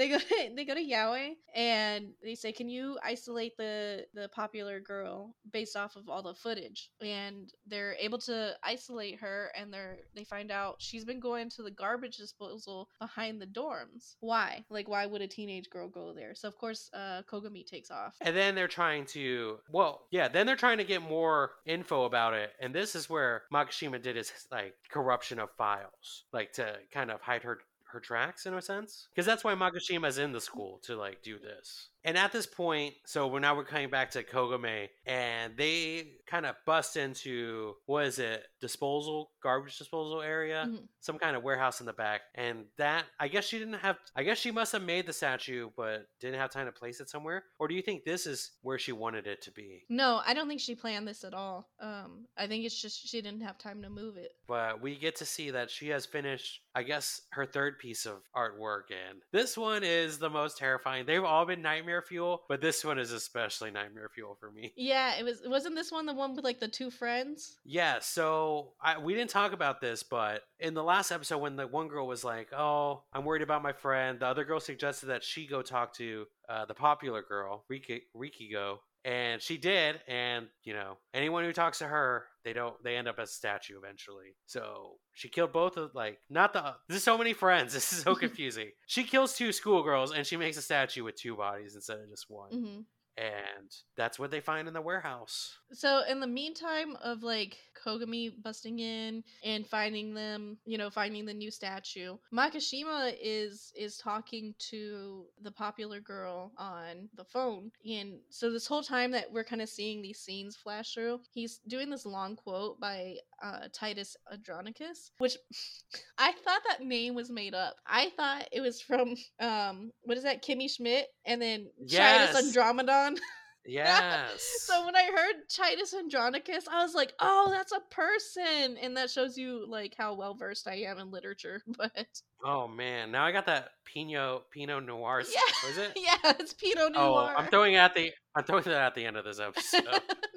[0.00, 4.28] They go to, they go to Yayoi and they say, "Can you isolate the the
[4.28, 9.70] popular girl based off of all the footage?" And they're able to isolate her, and
[9.70, 14.16] they're they find out she's been going to the garbage disposal behind the dorms.
[14.20, 14.64] Why?
[14.70, 16.34] Like, why would a teenage girl go there?
[16.34, 18.16] So of course, uh, Kogami takes off.
[18.22, 22.32] And then they're trying to, well, yeah, then they're trying to get more info about
[22.32, 22.52] it.
[22.58, 27.20] And this is where Makishima did his like corruption of files, like to kind of
[27.20, 27.58] hide her
[27.92, 29.08] her tracks in a sense.
[29.14, 30.42] Because that's why Makishima's in the mm.
[30.42, 31.88] school to like do this.
[32.04, 36.46] And at this point, so we're now we're coming back to Kogame, and they kind
[36.46, 40.88] of bust into what is it, disposal, garbage disposal area, Mhm.
[41.00, 42.22] some kind of warehouse in the back.
[42.34, 45.70] And that, I guess she didn't have, I guess she must have made the statue,
[45.76, 47.44] but didn't have time to place it somewhere.
[47.58, 49.84] Or do you think this is where she wanted it to be?
[49.88, 51.70] No, I don't think she planned this at all.
[51.80, 54.36] Um, I think it's just she didn't have time to move it.
[54.46, 58.22] But we get to see that she has finished, I guess, her third piece of
[58.36, 58.84] artwork.
[58.90, 61.06] And this one is the most terrifying.
[61.06, 64.72] They've all been nightmare fuel, but this one is especially nightmare fuel for me.
[64.76, 65.42] Yeah, it was.
[65.44, 67.58] Wasn't this one the one with like the two friends?
[67.64, 71.66] Yeah, so I, we didn't talk about this, but in the last episode, when the
[71.66, 75.24] one girl was like, "Oh, I'm worried about my friend," the other girl suggested that
[75.24, 80.00] she go talk to uh, the popular girl, Riki, Rikigo, and she did.
[80.06, 83.32] And you know, anyone who talks to her, they don't, they end up as a
[83.34, 84.34] statue eventually.
[84.46, 86.74] So she killed both of like not the.
[86.88, 87.72] There's so many friends.
[87.80, 88.70] This is so confusing.
[88.86, 92.26] she kills two schoolgirls, and she makes a statue with two bodies instead of just
[92.28, 92.50] one.
[92.50, 92.80] hmm
[93.20, 95.58] And that's what they find in the warehouse.
[95.72, 101.26] So in the meantime of like Kogami busting in and finding them, you know, finding
[101.26, 107.70] the new statue, Makishima is is talking to the popular girl on the phone.
[107.84, 111.60] And so this whole time that we're kind of seeing these scenes flash through, he's
[111.68, 115.36] doing this long quote by uh, Titus Andronicus, which
[116.18, 117.76] I thought that name was made up.
[117.86, 122.32] I thought it was from um what is that, Kimmy Schmidt, and then Yes.
[122.32, 123.18] Titus Andromedon.
[123.66, 124.42] Yes.
[124.62, 129.10] So when I heard Titus Andronicus, I was like, "Oh, that's a person," and that
[129.10, 131.62] shows you like how well versed I am in literature.
[131.76, 132.06] But
[132.42, 135.22] Oh man, now I got that Pinot Pinot Noir.
[135.30, 135.68] Yeah.
[135.68, 135.92] Was it?
[135.96, 137.34] yeah, it's Pinot Oh, Noir.
[137.36, 139.84] I'm throwing it at the I'm throwing that at the end of this episode.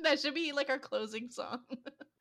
[0.03, 1.59] that should be like our closing song.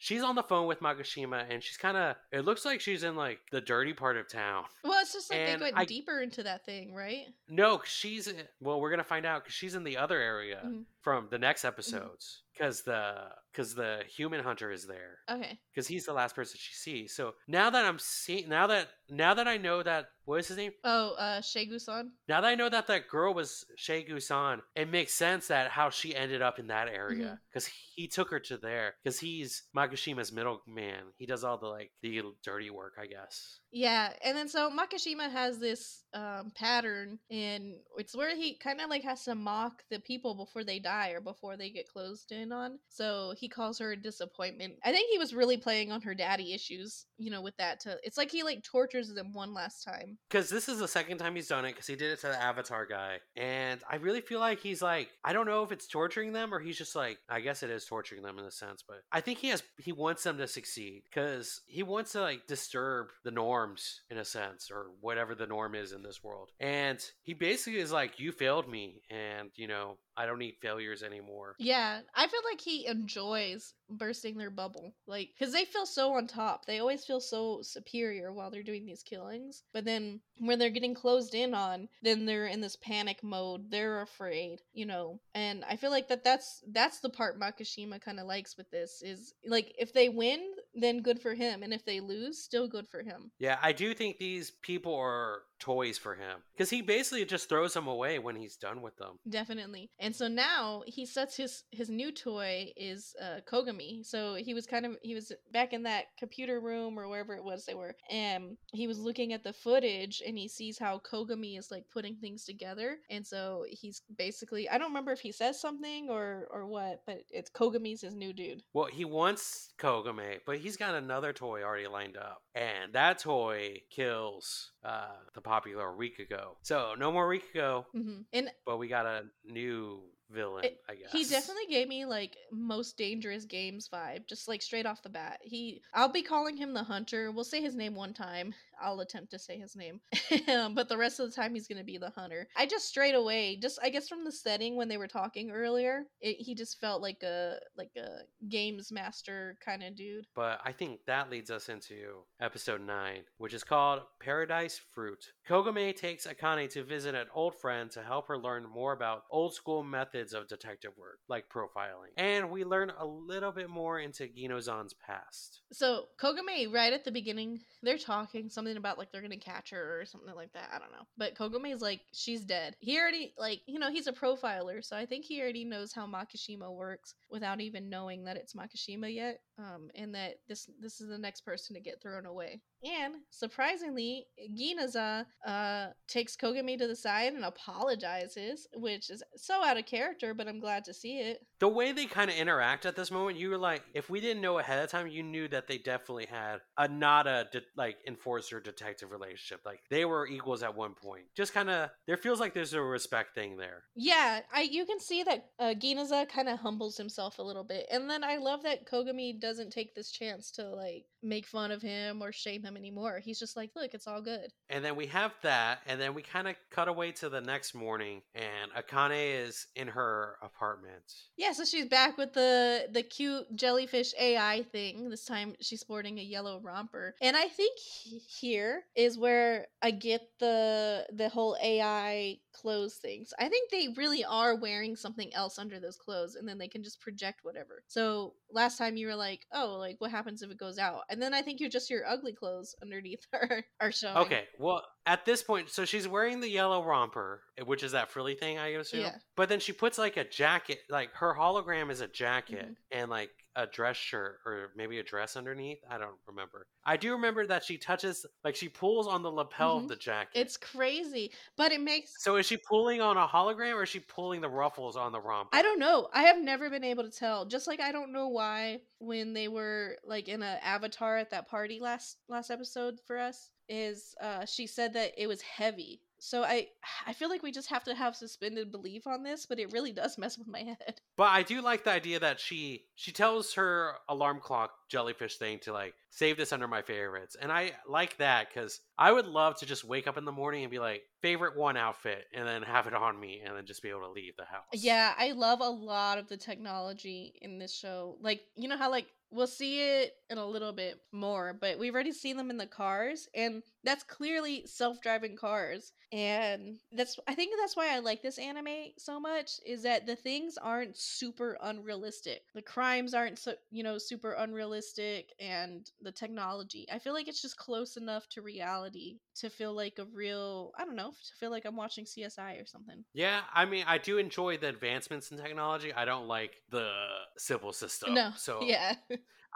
[0.05, 2.17] She's on the phone with Makishima, and she's kind of.
[2.33, 4.65] It looks like she's in like the dirty part of town.
[4.83, 7.27] well, it's just like And they went I- deeper into that thing, right?
[7.49, 8.81] No, she's well.
[8.81, 10.87] We're gonna find out because she's in the other area Mhm.
[11.03, 12.42] from the next episodes.
[12.53, 13.15] Because the
[13.51, 15.19] because the human hunter is there.
[15.31, 15.59] Okay.
[15.73, 17.15] Because he's the last person she sees.
[17.15, 20.57] So now that I'm seeing, now that now that I know that what is his
[20.57, 20.73] name?
[20.85, 22.13] Oh, uh, Shegu-san.
[22.29, 25.91] Now that I know that that girl was Shea Gusan, it makes sense that how
[25.91, 30.33] she ended up in that area because he took her to there because he's Makishima's
[30.33, 31.13] middleman.
[31.17, 33.59] He does all the like the dirty work, I guess.
[33.73, 38.91] Yeah, and then so Makishima has this um, pattern, and it's where he kind of
[38.91, 42.53] like has to mock the people before they die or before they get closed in
[42.53, 42.79] on.
[42.91, 44.75] So he calls her a disappointment.
[44.85, 47.81] I think he was really playing on her daddy issues, you know, with that.
[47.81, 50.19] To it's like he like tortures them one last time.
[50.29, 52.43] Because this is the second time he's done it because he did it to the
[52.43, 56.35] Avatar guy, and I really feel like he's like I don't know if it's torturing
[56.35, 58.99] them or he's just like I guess it is torturing them in a sense, but
[59.11, 63.09] I think he has he wants them to succeed because he wants to like disturb
[63.25, 63.31] the
[63.63, 67.81] norms in a sense or whatever the norm is in this world, and he basically
[67.81, 71.55] is like you failed me, and you know I don't need failures anymore.
[71.59, 76.27] Yeah, I feel like he enjoys bursting their bubble, like because they feel so on
[76.27, 76.67] top.
[76.67, 80.95] They always feel so superior while they're doing these killings, but then when they're getting
[80.95, 83.71] closed in on, then they're in this panic mode.
[83.71, 85.21] They're afraid, you know.
[85.35, 89.03] And I feel like that that's that's the part makishima kind of likes with this
[89.03, 90.41] is like if they win,
[90.75, 93.31] then good for him, and if they lose, still good for him.
[93.39, 97.73] Yeah, I do think these people are toys for him because he basically just throws
[97.73, 99.21] them away when he's done with them.
[99.29, 99.91] Definitely.
[100.01, 104.05] And so now he sets his his new toy is uh, Kogami.
[104.05, 107.45] So he was kind of he was back in that computer room or wherever it
[107.45, 111.57] was they were, and he was looking at the footage and he sees how Kogami
[111.57, 112.99] is like putting things together.
[113.09, 117.23] And so he's basically I don't remember if he says something or or what, but
[117.31, 118.65] it's Kogami's his new dude.
[118.73, 123.83] Well, he wants kogami but he's got another toy already lined up, and that toy
[123.91, 126.57] kills uh, the popular a week ago.
[126.63, 131.13] So no more Rikugo, hmm And but we got a new villain, It- I guess.
[131.13, 135.41] He definitely gave me like most dangerous games vibe, just like straight off the bat.
[135.43, 137.31] He, I'll be calling him the hunter.
[137.31, 138.55] We'll say his name one time.
[138.81, 140.01] I'll attempt to say his name,
[140.49, 142.49] Um, but the rest of the time he's gonna be the hunter.
[142.57, 146.05] I just straight away, just I guess from the setting when they were talking earlier,
[146.21, 150.27] it, he just felt like a like a games master kind of dude.
[150.35, 155.25] But I think that leads us into episode 9, which is called Paradise Fruit.
[155.49, 159.55] Kogami takes Akane to visit an old friend to help her learn more about old
[159.55, 162.13] school methods of detective work, like profiling.
[162.17, 165.61] And we learn a little bit more into Ginozan's past.
[165.73, 170.01] So Kogami, right at the beginning, they're talking something about like they're gonna catch her
[170.01, 170.71] or something like that.
[170.75, 171.07] I don't know.
[171.17, 172.77] But Kogami's like, she's dead.
[172.81, 176.07] He already like, you know, he's a profiler, so I think he already knows how
[176.07, 179.41] Makishima works without even knowing that it's Makishima yet.
[179.59, 182.63] Um, and that this this is the next person to get thrown away.
[182.83, 184.27] And surprisingly,
[184.57, 190.33] Ginoza uh takes Kogami to the side and apologizes, which is so out of character,
[190.33, 191.47] but I'm glad to see it.
[191.61, 194.43] The way they kind of interact at this moment, you were like, if we didn't
[194.43, 197.99] know ahead of time, you knew that they definitely had a not a de- like
[198.07, 199.61] enforcer detective relationship.
[199.67, 201.25] Like they were equals at one point.
[201.37, 203.85] Just kind of, there feels like there's a respect thing there.
[203.95, 207.87] Yeah, I you can see that uh, Ginoza kind of humbles himself a little bit,
[207.93, 211.83] and then I love that Kogami doesn't take this chance to like make fun of
[211.83, 213.21] him or shame him anymore.
[213.23, 214.51] He's just like, look, it's all good.
[214.71, 217.75] And then we have that, and then we kind of cut away to the next
[217.75, 221.03] morning, and Akane is in her apartment.
[221.37, 225.11] Yeah, so she's back with the the cute jellyfish AI thing.
[225.11, 229.91] This time she's sporting a yellow romper, and I think he- here is where I
[229.91, 233.33] get the the whole AI clothes things.
[233.39, 236.83] I think they really are wearing something else under those clothes, and then they can
[236.83, 237.83] just project whatever.
[237.89, 241.01] So last time you were like, oh, like what happens if it goes out?
[241.09, 244.17] And then I think you're just your ugly clothes underneath her are showing.
[244.19, 248.35] Okay, well, at this point, so she's wearing the yellow romper, which is that frilly
[248.35, 249.01] thing, I assume.
[249.01, 249.17] Yeah.
[249.37, 252.77] But then she puts like a jacket, like her hologram is a jacket Mhm.
[252.91, 255.79] and like a dress shirt or maybe a dress underneath.
[255.91, 256.67] I don't remember.
[256.85, 259.83] I do remember that she touches, like she pulls on the lapel Mhm.
[259.83, 260.39] of the jacket.
[260.41, 264.01] It's crazy, but it makes so is she pulling on a hologram or is she
[264.01, 265.55] pulling the ruffles on the romper?
[265.57, 266.09] I don't know.
[266.13, 267.45] I have never been able to tell.
[267.47, 271.49] Just like I don't know why when they were like in a avatar at that
[271.49, 276.01] party last last episode for us is uh she said that it was heavy.
[276.25, 276.69] So I
[277.07, 279.93] I feel like we just have to have suspended belief on this, but it really
[279.93, 281.01] does mess with my head.
[281.17, 285.59] But I do like the idea that she she tells her alarm clock jellyfish thing
[285.61, 289.59] to like save this under my favorites, and I like that because I would love
[289.59, 292.63] to just wake up in the morning and be like favorite one outfit, and then
[292.63, 294.65] have it on me, and then just be able to leave the house.
[294.73, 298.17] Yeah, I love a lot of the technology in this show.
[298.21, 301.95] Like, you know how like we'll see it in a little bit more, but we've
[301.95, 305.93] already seen them in the cars and that's clearly self-driving cars.
[306.13, 310.15] And that's I think that's why I like this anime so much is that the
[310.15, 312.43] things aren't super unrealistic.
[312.55, 316.87] The crimes aren't so, you know, super unrealistic and the technology.
[316.93, 320.85] I feel like it's just close enough to reality to feel like a real, I
[320.85, 323.05] don't know, to feel like I'm watching CSI or something.
[323.15, 325.95] Yeah, I mean, I do enjoy the advancements in technology.
[325.95, 326.91] I don't like the
[327.39, 328.13] Sybil system.
[328.13, 328.33] no.
[328.37, 328.97] so yeah.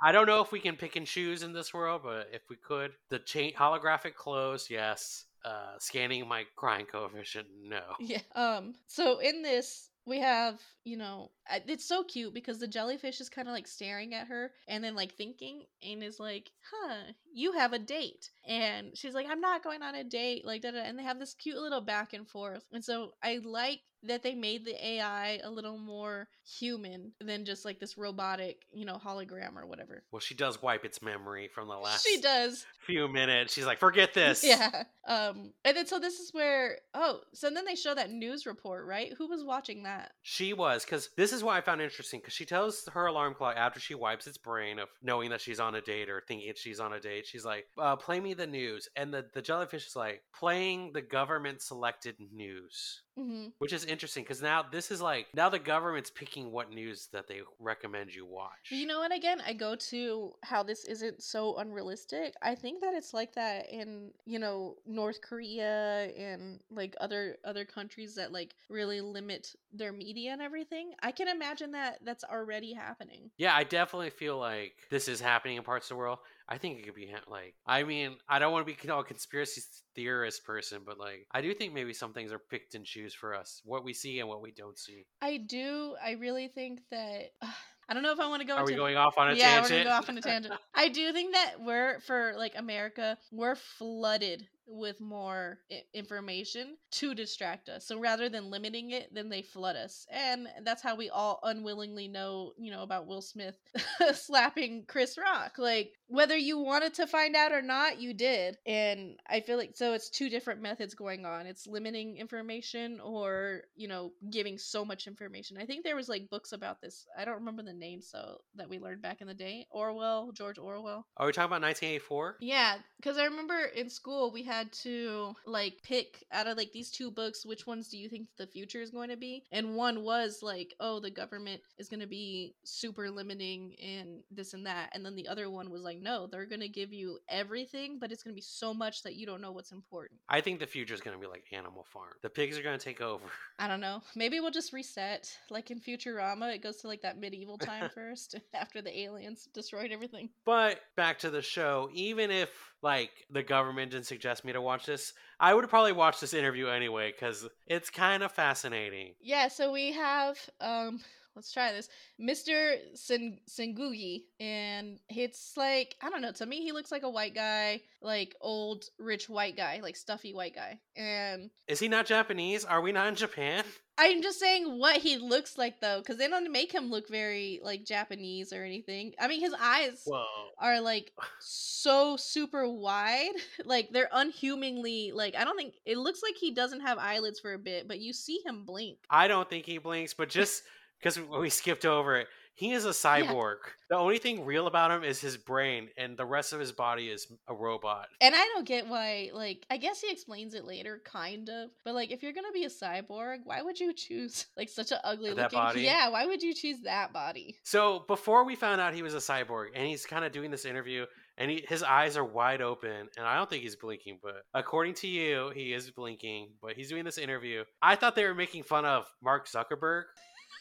[0.03, 2.57] I don't know if we can pick and choose in this world, but if we
[2.57, 5.25] could, the chain holographic clothes, yes.
[5.45, 7.83] Uh, scanning my crime coefficient, no.
[8.01, 8.21] Yeah.
[8.35, 8.75] Um.
[8.89, 11.31] So in this, we have you know
[11.69, 14.97] it's so cute because the jellyfish is kind of like staring at her and then
[14.97, 19.63] like thinking and is like, "Huh, you have a date." And she's like, "I'm not
[19.63, 22.29] going on a date." Like, da, da, and they have this cute little back and
[22.29, 22.65] forth.
[22.73, 27.65] And so I like that they made the AI a little more human than just
[27.65, 30.03] like this robotic, you know, hologram or whatever.
[30.13, 32.65] Well, she does wipe its memory from the last She does.
[32.87, 33.53] few minutes.
[33.55, 34.45] She's like, forget this.
[34.45, 34.85] Yeah.
[35.07, 35.53] Um.
[35.65, 39.13] And then so this is where oh, so then they show that news report, right?
[39.19, 40.13] Who was watching that?
[40.23, 42.21] She was, because this is what I found interesting.
[42.21, 45.61] Because she tells her alarm clock after she wipes its brain of knowing that she's
[45.61, 47.27] on a date or thinking she's on a date.
[47.27, 51.03] She's like, uh, "Play me the news," and the the jellyfish is like playing the
[51.03, 53.03] government selected news.
[53.17, 57.09] Hmm Which is interesting because now this is like now the government's picking what news
[57.13, 58.71] that they recommend you watch.
[58.71, 59.15] You know what?
[59.15, 62.35] Again, I go to how this isn't so unrealistic.
[62.43, 67.65] I think that it's like that in you know North Korea and like other other
[67.65, 70.93] countries that like really limit their media and everything.
[71.03, 73.31] I can imagine that that's already happening.
[73.39, 76.19] Yeah, I definitely feel like this is happening in parts of the world.
[76.49, 79.63] I think it could be like, I mean, I don't want to be a conspiracy
[79.95, 83.35] theorist person, but like, I do think maybe some things are picked and choose for
[83.35, 85.07] us, what we see and what we don't see.
[85.21, 85.97] I do.
[86.03, 87.33] I really think that.
[87.89, 88.57] I don't know if I want to go.
[88.57, 89.71] Are we going off on a yeah, tangent?
[89.71, 90.55] Yeah, we're gonna go off on a tangent.
[90.75, 97.15] I do think that we're for like America, we're flooded with more I- information to
[97.15, 97.87] distract us.
[97.87, 102.09] So rather than limiting it, then they flood us, and that's how we all unwillingly
[102.09, 103.57] know, you know, about Will Smith
[104.15, 105.55] slapping Chris Rock.
[105.59, 109.73] Like whether you wanted to find out or not, you did, and I feel like
[109.75, 111.47] so it's two different methods going on.
[111.47, 115.59] It's limiting information or you know giving so much information.
[115.59, 117.07] I think there was like books about this.
[117.19, 119.67] I don't remember the name so that we learned back in the day.
[119.71, 121.07] Orwell, George Orwell.
[121.17, 122.37] Are we talking about 1984?
[122.41, 126.91] Yeah, because I remember in school we had to like pick out of like these
[126.91, 130.03] two books which ones do you think the future is going to be, and one
[130.03, 134.91] was like, oh, the government is going to be super limiting and this and that,
[134.93, 138.11] and then the other one was like, no, they're going to give you everything, but
[138.11, 140.21] it's going to be so much that you don't know what's important.
[140.29, 142.15] I think the future is going to be like Animal Farm.
[142.23, 143.25] The pigs are going to take over.
[143.59, 144.03] I don't know.
[144.17, 145.37] Maybe we'll just reset.
[145.51, 149.93] Like in Futurama, it goes to like that medieval time first after the aliens destroyed
[149.93, 150.31] everything.
[150.45, 152.51] But back to the show, even if
[152.83, 156.69] like the government didn't suggest me to watch this, I would probably watch this interview
[156.69, 159.15] anyway because it's kind of fascinating.
[159.21, 161.01] Yeah, so we have um
[161.35, 161.89] let's try this.
[162.21, 162.77] Mr.
[162.95, 167.35] Sen- Senguji and it's like I don't know, to me he looks like a white
[167.35, 170.79] guy, like old rich white guy, like stuffy white guy.
[170.97, 172.65] And Is he not Japanese?
[172.65, 173.65] Are we not in Japan?
[173.99, 177.61] I'm just saying what he looks like though cuz they don't make him look very
[177.63, 179.15] like Japanese or anything.
[179.19, 180.25] I mean his eyes Whoa.
[180.59, 183.33] are like so super wide
[183.65, 187.55] like they're unhumanly like i don't think it looks like he doesn't have eyelids for
[187.55, 190.63] a bit but you see him blink I don't think he blinks, but just
[190.99, 193.57] because we skipped over it, he is a cyborg.
[193.89, 197.09] The only thing real about him is his brain, and the rest of his body
[197.09, 198.09] is a robot.
[198.21, 201.95] and i don't get why like i guess he explains it later kind of but
[201.95, 205.33] like if you're gonna be a cyborg why would you choose like such an ugly
[205.35, 205.83] That looking body?
[205.83, 209.19] yeah why would you choose that body So before we found out he was a
[209.19, 211.07] cyborg, and he's kind of doing this interview,
[211.39, 214.95] and he, his eyes are wide open, and I don't think he's blinking, but according
[214.95, 216.49] to you, he is blinking.
[216.63, 217.65] But he's doing this interview.
[217.83, 220.05] I thought they were making fun of Mark Zuckerberg,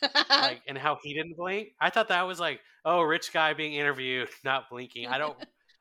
[0.02, 1.70] like, and how he didn't blink.
[1.80, 5.08] I thought that was like, oh, rich guy being interviewed, not blinking.
[5.08, 5.38] I don't,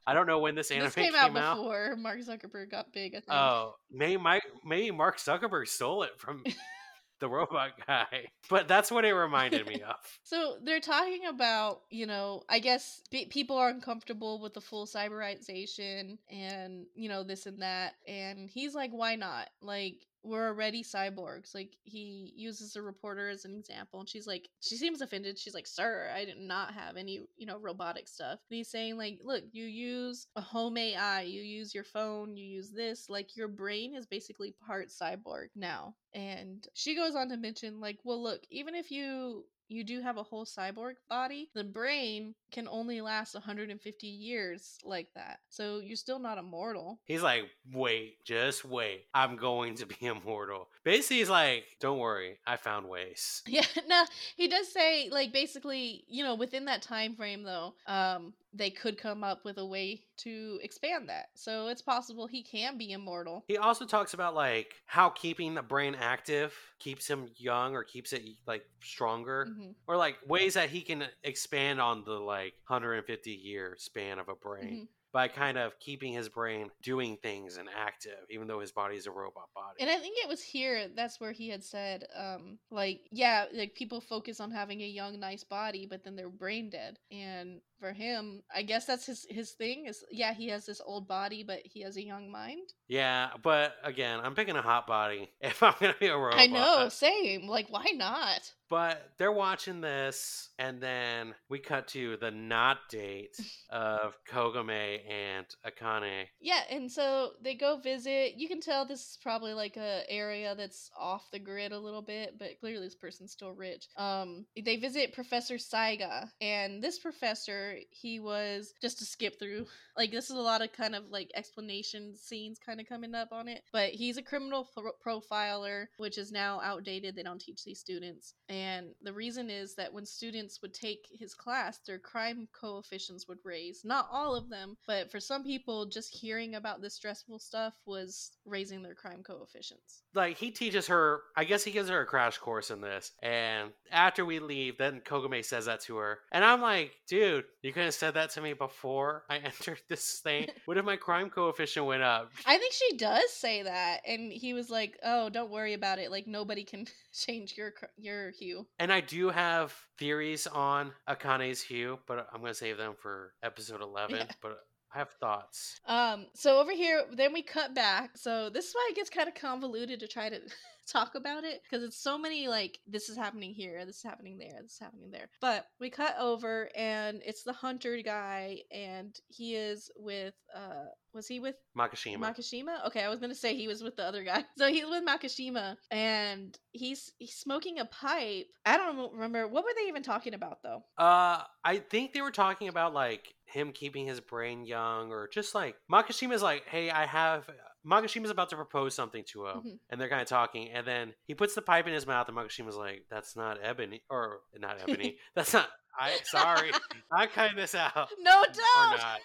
[0.06, 3.20] I don't know when this anime this came, out before mark zuckerberg got big i
[3.20, 6.44] think Oh, maybe my maybe Mark Zuckerberg stole it from
[7.20, 9.96] the robot guy, but that's what it reminded me of.
[10.22, 14.86] So they're talking about, you know, I guess pe people are uncomfortable with the full
[14.86, 17.94] cyberization and, you know, this and that.
[18.06, 19.48] And he's like, why not?
[19.62, 21.54] Like, we're already cyborgs.
[21.54, 24.00] Like, he uses a reporter as an example.
[24.00, 25.38] And she's like, she seems offended.
[25.38, 28.40] She's like, sir, I did not have any, you know, robotic stuff.
[28.50, 32.46] And he's saying, like, look, you use a home AI, you use your phone, you
[32.46, 33.08] use this.
[33.08, 35.94] Like, your brain is basically part cyborg now.
[36.14, 40.16] And she goes on to mention, like, well, look, even if you you do have
[40.16, 45.40] a whole cyborg body, the brain can only last 150 years like that.
[45.48, 47.00] So you're still not immortal.
[47.04, 49.06] He's like, wait, just wait.
[49.14, 50.68] I'm going to be immortal.
[50.84, 53.42] Basically, he's like, don't worry, I found ways.
[53.54, 54.04] Yeah, no,
[54.36, 58.96] he does say like basically, you know, within that time frame though, um they could
[58.96, 61.26] come up with a way to expand that.
[61.34, 63.44] So it's possible he can be immortal.
[63.48, 68.12] He also talks about like how keeping the brain active keeps him young or keeps
[68.12, 73.32] it like stronger, hmm or like ways that he can expand on the like 150
[73.32, 74.78] year span of a brain.
[74.78, 74.88] Mhm.
[75.14, 79.06] By kind of keeping his brain doing things and active, even though his body is
[79.06, 79.76] a robot body.
[79.80, 83.74] And I think it was here that's where he had said, um, like, yeah, like
[83.74, 86.98] people focus on having a young, nice body, but then they're brain dead.
[87.10, 91.06] And for him, I guess that's his his thing is yeah, he has this old
[91.06, 92.72] body, but he has a young mind.
[92.88, 96.40] Yeah, but again, I'm picking a hot body if I'm gonna be a robot.
[96.40, 97.46] I know, same.
[97.46, 98.52] Like, why not?
[98.74, 103.36] But they're watching this, and then we cut to the not date
[103.70, 106.24] of Kogami and Akane.
[106.40, 108.34] Yeah, and so they go visit.
[108.36, 112.02] You can tell this is probably like a area that's off the grid a little
[112.02, 113.86] bit, but clearly this person's still rich.
[113.96, 119.66] Um, they visit Professor Saiga, and this professor, he was just to skip through.
[119.96, 123.28] Like this is a lot of kind of like explanation scenes kind of coming up
[123.30, 127.14] on it, but he's a criminal pro- profiler, which is now outdated.
[127.14, 128.63] They don't teach these students, and
[129.02, 133.84] the reason is that when students would take his class, their crime coefficients would raise.
[133.84, 138.32] Not all of them, but for some people, just hearing about this stressful stuff was
[138.44, 140.02] raising their crime coefficients.
[140.14, 143.12] Like he teaches her, I guess he gives her a crash course in this.
[143.22, 147.72] And after we leave, then Kogami says that to her, and I'm like, dude, you
[147.72, 150.48] could have said that to me before I entered this thing.
[150.66, 152.30] What if my crime coefficient went up?
[152.46, 156.10] I think she does say that, and he was like, "Oh, don't worry about it.
[156.10, 161.98] Like nobody can change your your hue." And I do have theories on Akane's hue,
[162.06, 164.16] but I'm gonna save them for episode 11.
[164.16, 164.26] Yeah.
[164.40, 164.58] But
[164.94, 165.80] I have thoughts.
[165.86, 168.16] Um, so over here, then we cut back.
[168.16, 170.40] So this is why it gets kind of convoluted to try to
[170.86, 174.38] talk about it because it's so many like this is happening here, this is happening
[174.38, 175.28] there, this is happening there.
[175.40, 181.28] But we cut over and it's the hunter guy, and he is with uh, was
[181.28, 182.18] he with Makishima?
[182.18, 182.86] Makishima.
[182.86, 184.44] Okay, I was gonna say he was with the other guy.
[184.56, 188.46] So he's with Makishima, and he's he's smoking a pipe.
[188.64, 190.84] I don't remember what were they even talking about though.
[190.96, 195.54] Uh, I think they were talking about like him keeping his brain young, or just
[195.54, 197.48] like Makishima's like, "Hey, I have."
[197.86, 199.78] Makishima's about to propose something to him, Mhm.
[199.90, 202.36] and they're kind of talking, and then he puts the pipe in his mouth, and
[202.36, 205.18] Makishima's like, "That's not ebony, or not ebony.
[205.34, 205.68] That's not."
[205.98, 206.72] I sorry,
[207.12, 208.08] I'm cutting this out.
[208.18, 208.98] No, don't.
[208.98, 209.20] not.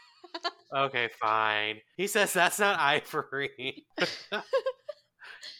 [0.72, 1.82] Okay, fine.
[1.98, 3.88] He says that's not ivory.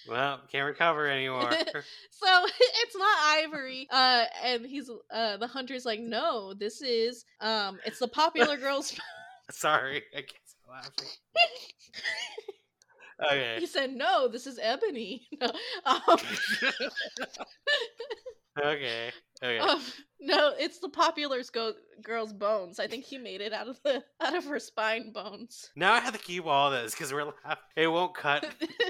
[0.08, 1.50] well, can't recover anymore.
[1.52, 2.46] So
[2.84, 3.88] it's not ivory.
[3.90, 8.96] Uh, and he's uh the hunter's like, no, this is um, it's the popular girls.
[9.50, 11.08] Sorry, I can't stop laughing.
[13.26, 13.58] Okay.
[13.60, 15.28] he said, no, this is ebony.
[15.42, 15.52] No,
[15.86, 16.20] um,
[18.66, 19.12] okay.
[19.42, 19.60] Okay.
[19.60, 19.82] um,
[20.20, 22.80] no, it's the popular go- girl's bones.
[22.80, 25.70] I think he made it out of the out of her spine bones.
[25.76, 27.64] Now I have to keep all this because we're laughing.
[27.78, 28.46] It won't cut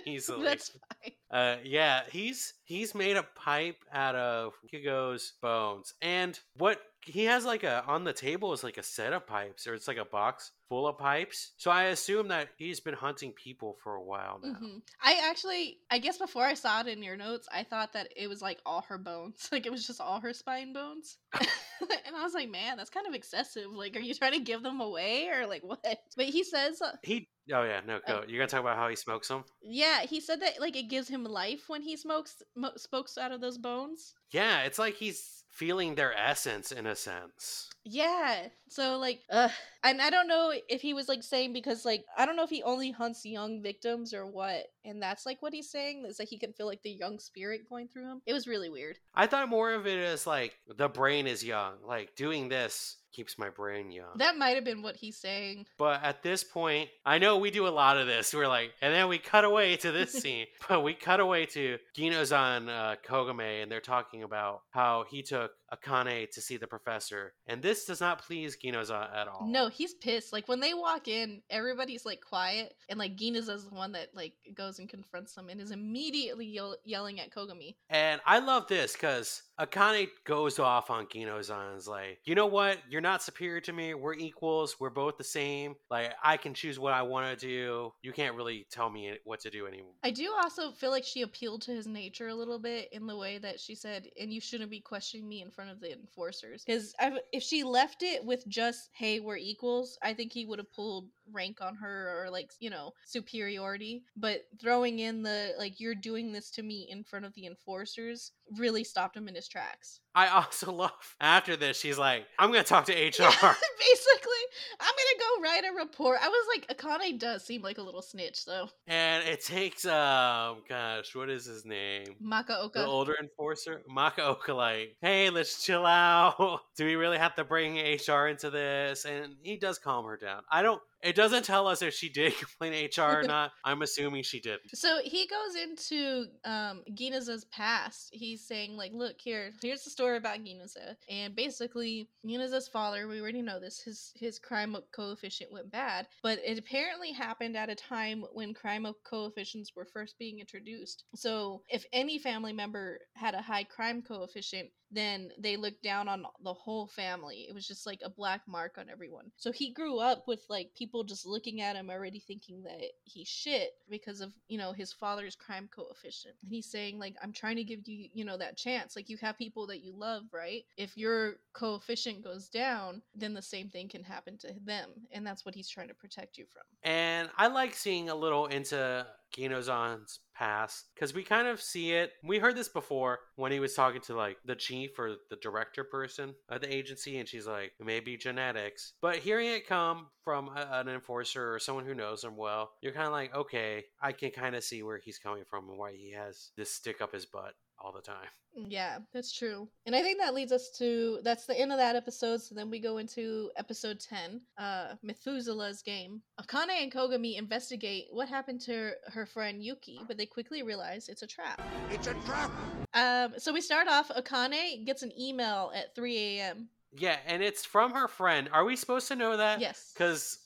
[0.06, 0.44] easily.
[0.44, 1.12] That's fine.
[1.30, 7.46] Uh, yeah, he's he's made a pipe out of Hugo's bones, and what he has
[7.46, 10.06] like a on the table is like a set of pipes, or it's like a
[10.06, 11.52] box full of pipes.
[11.58, 14.54] So I assume that he's been hunting people for a while now.
[14.54, 14.82] Mhm.
[15.02, 18.28] I actually, I guess before I saw it in your notes, I thought that it
[18.28, 21.18] was like all her bones, like it was just all her spine bones.
[21.40, 23.72] and I was like, man, that's kind of excessive.
[23.72, 25.84] Like, are you trying to give them away or like what?
[26.16, 27.28] But he says, uh, He.
[27.52, 28.24] Oh yeah, no, go.
[28.28, 29.44] You're gonna talk about how he smokes them.
[29.64, 33.32] yeah, he said that like it gives him life when he smokes mo- smokes out
[33.32, 34.14] of those bones.
[34.32, 37.70] Yeah, it's like he's feeling their essence in a sense.
[37.84, 38.48] Yeah.
[38.70, 39.50] So like, uh,
[39.84, 42.50] and I don't know if he was like saying because like I don't know if
[42.50, 46.06] he only hunts young victims or what, and that's like what he's saying.
[46.08, 48.22] Is that he can feel like the young spirit going through him.
[48.26, 48.98] It was really weird.
[49.16, 51.76] I thought more of it as like the brain is young.
[51.86, 54.18] Like doing this keeps my brain young.
[54.18, 55.66] That might have been what he's saying.
[55.78, 58.34] But at this point, I know we do a lot of this.
[58.34, 60.48] We're like, and then we cut away to this scene.
[60.68, 65.52] But we cut away to Gino-san uh, Kogami, and they're talking about how he took
[65.74, 67.34] Akane to see the professor.
[67.48, 69.48] And this does not please Ginoza at all.
[69.48, 70.34] No, he's pissed.
[70.34, 74.10] Like when they walk in, everybody's like quiet, and like Gina's is the one that
[74.14, 77.76] like goes and confronts them and is immediately yell- yelling at Kogami.
[77.90, 82.46] And I love this because Akane goes off on Gino-san and is like, you know
[82.46, 82.78] what?
[82.90, 83.94] You're not superior to me.
[83.94, 84.78] We're equals.
[84.80, 85.76] We're both the same.
[85.90, 87.92] Like, I can choose what I want to do.
[88.02, 89.94] You can't really tell me what to do anymore.
[90.04, 93.18] I do also feel like she appealed to his nature a little bit in the
[93.18, 96.64] way that she said, "And you shouldn't be questioning me in front of the enforcers."
[96.64, 96.96] Because
[97.34, 101.10] if she left it with just "Hey, we're equals," I think he would have pulled
[101.32, 104.06] rank on her or like you know superiority.
[104.16, 108.32] But throwing in the like "You're doing this to me" in front of the enforcers
[108.58, 110.00] really stopped him in his tracks.
[110.16, 112.98] I also love after this, she's like, I'm to talk to HR.
[113.80, 114.44] Basically,
[114.80, 116.18] I'm gonna go write a report.
[116.22, 118.70] I was like, Akane does seem like a little snitch, though.
[118.88, 122.06] and it takes, um, gosh, what is his name?
[122.20, 122.86] The Masaoka.
[122.86, 126.62] older enforcer, Masaoka, like, hey, let's chill out.
[126.76, 129.06] Do we really have to bring HR into this?
[129.06, 130.42] And he does calm her down.
[130.52, 133.52] I don't, It doesn't tell us if she did complain to HR or not.
[133.64, 134.60] I'm assuming she did.
[134.74, 138.10] So he goes into um Ginoza's past.
[138.12, 143.08] He's saying like, look here, here's the story about Ginoza, and basically Ginoza's father.
[143.08, 143.80] We already know this.
[143.80, 148.86] His his crime coefficient went bad, but it apparently happened at a time when crime
[149.04, 151.06] coefficients were first being introduced.
[151.16, 156.26] So if any family member had a high crime coefficient, then they looked down on
[156.44, 157.46] the whole family.
[157.48, 159.32] It was just like a black mark on everyone.
[159.38, 163.28] So he grew up with like people just looking at him already thinking that he's
[163.28, 166.36] shit because of, you know, his father's crime coefficient.
[166.42, 168.96] And he's saying like I'm trying to give you, you know, that chance.
[168.96, 170.64] Like you have people that you love, right?
[170.78, 174.90] If your coefficient goes down, then the same thing can happen to them.
[175.12, 176.64] And that's what he's trying to protect you from.
[176.84, 182.14] And I like seeing a little into Ginozan's past because we kind of see it.
[182.24, 185.84] We heard this before when he was talking to like the chief or the director
[185.84, 188.94] person of the agency, and she's like, maybe genetics.
[189.02, 192.94] But hearing it come from a, an enforcer or someone who knows him well, you're
[192.94, 195.92] kind of like, okay, I can kind of see where he's coming from and why
[195.92, 198.28] he has this stick up his butt all the time.
[198.56, 199.68] Yeah, that's true.
[199.86, 202.42] And I think that leads us to that's the end of that episode.
[202.42, 206.22] So then we go into episode 10, uh Methuselah's game.
[206.42, 211.22] Akane and Kogami investigate what happened to her friend Yuki, but they quickly realize it's
[211.22, 211.62] a trap.
[211.90, 212.52] It's a trap.
[212.94, 216.70] Um so we start off Akane gets an email at 3 a.m.
[216.98, 218.50] Yeah, and it's from her friend.
[218.52, 219.62] Are we supposed to know that?
[219.62, 219.92] Yes.
[219.94, 220.40] Because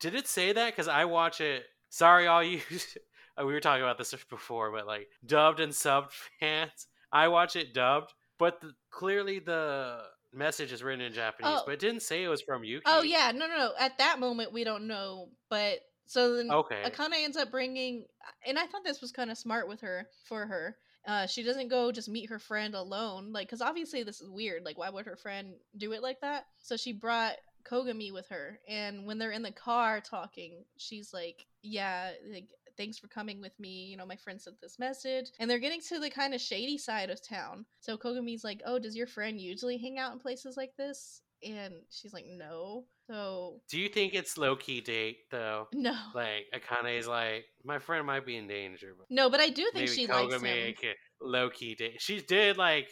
[0.00, 0.72] did it say that?
[0.72, 1.64] Because I watch it.
[1.90, 2.60] Sorry, all you
[3.38, 7.74] we were talking about this before, but like dubbed and subbed fans, I watch it
[7.74, 9.98] dubbed, but the, clearly the
[10.32, 11.62] message is written in Japanese, Oh.
[11.64, 12.82] but it didn't say it was from Yuki.
[12.86, 13.72] Oh yeah, no no no.
[13.78, 16.82] At that moment we don't know, but so then Okay.
[16.84, 18.04] Akane ends up bringing,
[18.46, 20.76] and I thought this was kind of smart with her for her.
[21.06, 24.64] Uh, she doesn't go just meet her friend alone, like because obviously this is weird.
[24.64, 26.46] Like why would her friend do it like that?
[26.58, 27.34] So she brought
[27.64, 32.98] Kogami with her, and when they're in the car talking, she's like, "Yeah, like thanks
[32.98, 33.86] for coming with me.
[33.86, 36.78] You know, my friend sent this message, and they're getting to the kind of shady
[36.78, 37.66] side of town.
[37.80, 41.74] So Kogami's like, "Oh, does your friend usually hang out in places like this?" And
[41.90, 45.68] she's like, "No." So Do you think it's low key date though?
[45.72, 45.94] no.
[46.14, 49.88] Like Akane's like, my friend might be in danger, but No, but I do think
[49.88, 50.74] she likes him.
[51.20, 52.00] Low key date.
[52.00, 52.88] She did like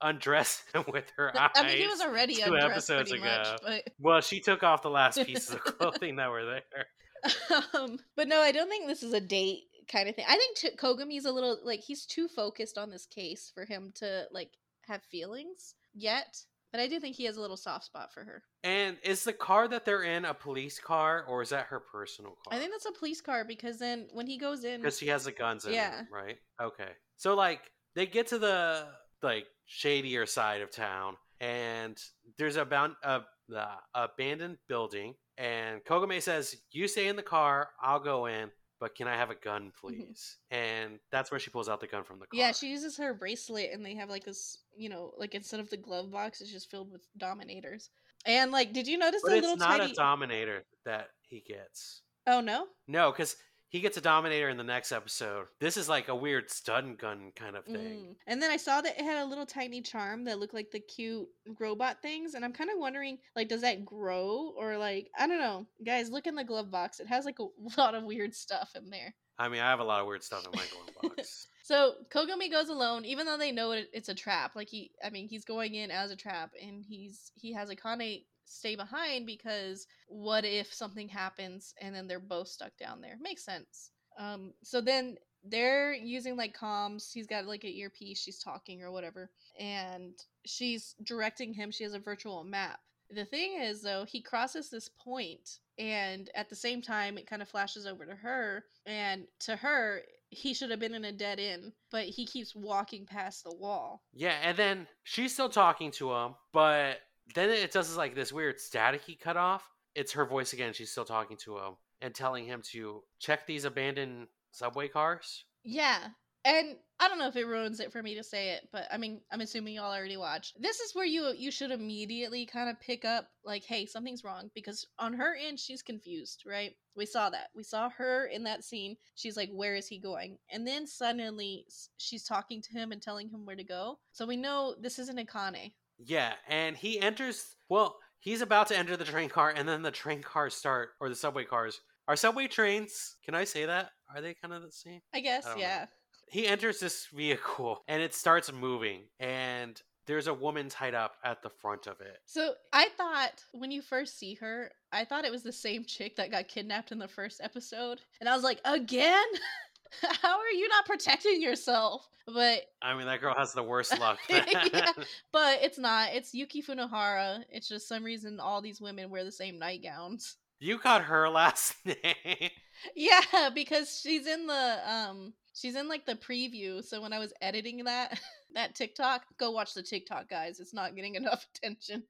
[0.00, 1.50] undress him with her eyes.
[1.54, 3.56] I mean, he was already two undressed episodes pretty ago.
[3.68, 6.86] much, Well, she took off the last pieces of clothing that were there.
[7.22, 10.24] But um, but no, I don't think this is a date kind of thing.
[10.28, 13.92] I think t- Kogami's a little like he's too focused on this case for him
[13.96, 14.50] to like
[14.86, 16.44] have feelings yet.
[16.72, 18.42] But I do think he has a little soft spot for her.
[18.64, 22.30] And is the car that they're in a police car or is that her personal
[22.30, 22.56] car?
[22.56, 25.24] I think that's a police car because then when he goes in, because she has
[25.24, 26.00] the guns in Yeah.
[26.00, 26.38] it, right?
[26.62, 26.88] Okay.
[27.18, 27.60] So like
[27.94, 28.86] they get to the
[29.22, 31.98] like shadier side of town and
[32.38, 37.70] there's a bound uh, the abandoned building and Kogami says, "You stay in the car,
[37.80, 41.68] I'll go in, but can I have a gun, please?" and that's where she pulls
[41.68, 42.30] out the gun from the car.
[42.34, 42.38] Mm-hmm.
[42.38, 45.70] yeah, she uses her bracelet and they have like this, you know, like instead of
[45.70, 47.90] the glove box, it's just filled with dominators.
[48.26, 49.92] And like, did you notice But the it's little not tiny?
[49.92, 52.02] a dominator that he gets.
[52.26, 53.36] oh no, No, because
[53.72, 55.46] he gets a dominator in the next episode.
[55.58, 57.74] This is like a weird stun gun kind of thing.
[58.10, 58.16] Mm.
[58.26, 60.78] And then I saw that it had a little tiny charm that looked like the
[60.78, 61.26] cute
[61.58, 65.38] robot things, and I'm kind of wondering, like, does that grow or like I don't
[65.38, 66.10] know, guys?
[66.10, 67.46] Look in the glove box; it has like a
[67.80, 69.14] lot of weird stuff in there.
[69.38, 71.48] I mean, I have a lot of weird stuff in my glove box.
[71.62, 74.54] So Kogami goes alone, even though they know it, it's a trap.
[74.54, 77.76] Like he, I mean, he's going in as a trap, and he's he has a
[77.76, 83.16] Akane stay behind because what if something happens and then they're both stuck down there?
[83.20, 83.90] Makes sense.
[84.18, 87.12] Um, so then they're using like comms.
[87.12, 88.20] He's got like an earpiece.
[88.20, 91.70] She's talking or whatever, and she's directing him.
[91.70, 92.80] She has a virtual map.
[93.10, 97.42] The thing is, though, he crosses this point, and at the same time, it kind
[97.42, 101.38] of flashes over to her, and to her, he should have been in a dead
[101.38, 104.02] end, but he keeps walking past the wall.
[104.14, 107.00] Yeah, and then she's still talking to him, but
[107.34, 109.68] then it does like this weird staticky cut off.
[109.94, 110.72] It's her voice again.
[110.72, 115.44] She's still talking to him and telling him to check these abandoned subway cars.
[115.64, 115.98] Yeah.
[116.44, 118.96] And I don't know if it ruins it for me to say it, but I
[118.96, 120.60] mean, I'm assuming y'all already watched.
[120.60, 124.50] This is where you you should immediately kind of pick up like, hey, something's wrong
[124.54, 126.72] because on her end she's confused, right?
[126.96, 127.48] We saw that.
[127.54, 128.96] We saw her in that scene.
[129.14, 131.64] She's like, "Where is he going?" And then suddenly
[131.96, 133.98] she's talking to him and telling him where to go.
[134.12, 135.72] So we know this isn't Akane.
[135.98, 137.56] Yeah, and he enters.
[137.68, 141.08] Well, he's about to enter the train car, and then the train cars start, or
[141.08, 141.80] the subway cars.
[142.08, 143.16] Are subway trains?
[143.24, 143.90] Can I say that?
[144.14, 145.00] Are they kind of the same?
[145.14, 145.62] I guess, I don't know.
[145.62, 145.86] yeah.
[146.28, 151.42] he enters this vehicle and it starts moving and there's a woman tied up at
[151.42, 152.18] the front of it.
[152.26, 156.16] So I thought when you first see her, I thought it was the same chick
[156.16, 158.00] that got kidnapped in the first episode.
[158.20, 159.24] And I was like, again?
[160.22, 162.08] How are you not protecting yourself?
[162.26, 164.18] But I mean, that girl has the worst luck.
[164.28, 164.92] Yeah.
[165.32, 166.10] but it's not.
[166.12, 167.42] It's Yuki Funahara.
[167.50, 170.36] It's just some reason all these women wear the same nightgowns.
[170.60, 172.50] you got her last name.
[172.96, 176.82] Yeah, because she's in the um she's in like the preview.
[176.84, 178.18] So when I was editing that
[178.54, 180.60] that TikTok, go watch the TikTok guys.
[180.60, 182.04] It's not getting enough attention.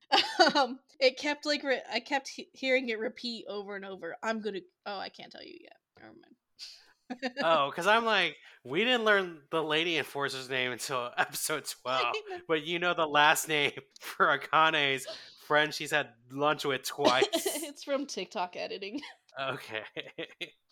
[0.55, 4.17] um it kept like re- I kept he- hearing it repeat over and over.
[4.23, 5.77] I'm going to Oh, I can't tell you yet.
[5.99, 6.35] Never mind.
[7.43, 12.15] Oh, because I'm like, we didn't learn the lady enforcer's name until episode 12.
[12.49, 15.07] But you know the last name for Akane's
[15.47, 17.27] friend she's had lunch with twice.
[17.35, 19.01] it's from TikTok editing.
[19.41, 19.83] okay.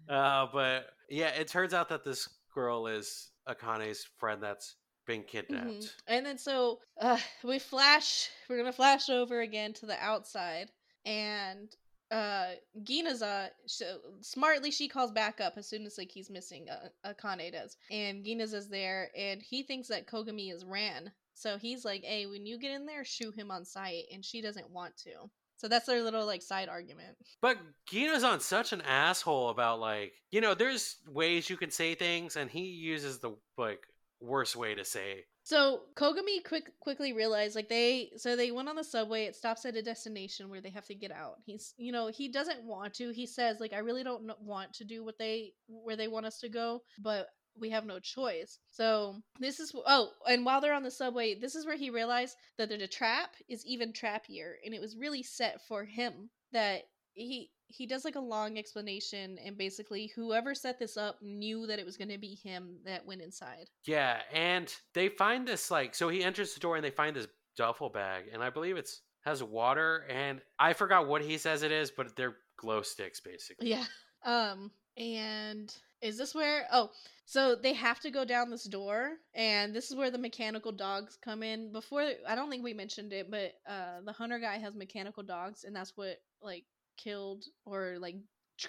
[0.08, 4.76] Uh, but yeah, it turns out that this girl is Akane's friend that's
[5.06, 5.66] been kidnapped.
[5.68, 5.90] Mhm.
[6.06, 8.28] And then so uh, we flash.
[8.48, 10.70] We're gonna flash over again to the outside,
[11.04, 11.68] and
[12.10, 12.50] uh
[12.82, 16.66] Ginoza so smartly she calls back up as soon as like he's missing.
[16.68, 21.12] Uh, Akane does, and Ginoza's there, and he thinks that Kogami is Ran.
[21.34, 24.42] So he's like, "Hey, when you get in there, shoot him on sight," and she
[24.42, 25.30] doesn't want to.
[25.60, 27.18] So that's their little like side argument.
[27.42, 31.94] But Gino's on such an asshole about like, you know, there's ways you can say
[31.94, 33.86] things, and he uses the like
[34.20, 35.26] worst way to say.
[35.42, 39.24] So Kogami quick quickly realized like they so they went on the subway.
[39.24, 41.36] It stops at a destination where they have to get out.
[41.44, 43.10] He's you know he doesn't want to.
[43.10, 46.38] He says like I really don't want to do what they where they want us
[46.40, 47.28] to go, but
[47.58, 48.58] we have no choice.
[48.70, 52.36] So this is oh, and while they're on the subway, this is where he realized
[52.58, 56.82] that the trap is even trappier, and it was really set for him that
[57.12, 61.78] he he does like a long explanation and basically whoever set this up knew that
[61.78, 65.94] it was going to be him that went inside Yeah, and they find this like
[65.94, 69.02] so he enters the door and they find this duffel bag, and I believe it's
[69.22, 73.70] has water, and I forgot what he says it is, but they're glow sticks basically.
[73.70, 73.84] Yeah.
[74.24, 76.90] Um and is this where oh
[77.24, 81.16] so they have to go down this door and this is where the mechanical dogs
[81.22, 84.74] come in before i don't think we mentioned it but uh the hunter guy has
[84.74, 86.64] mechanical dogs and that's what like
[87.02, 88.16] killed or like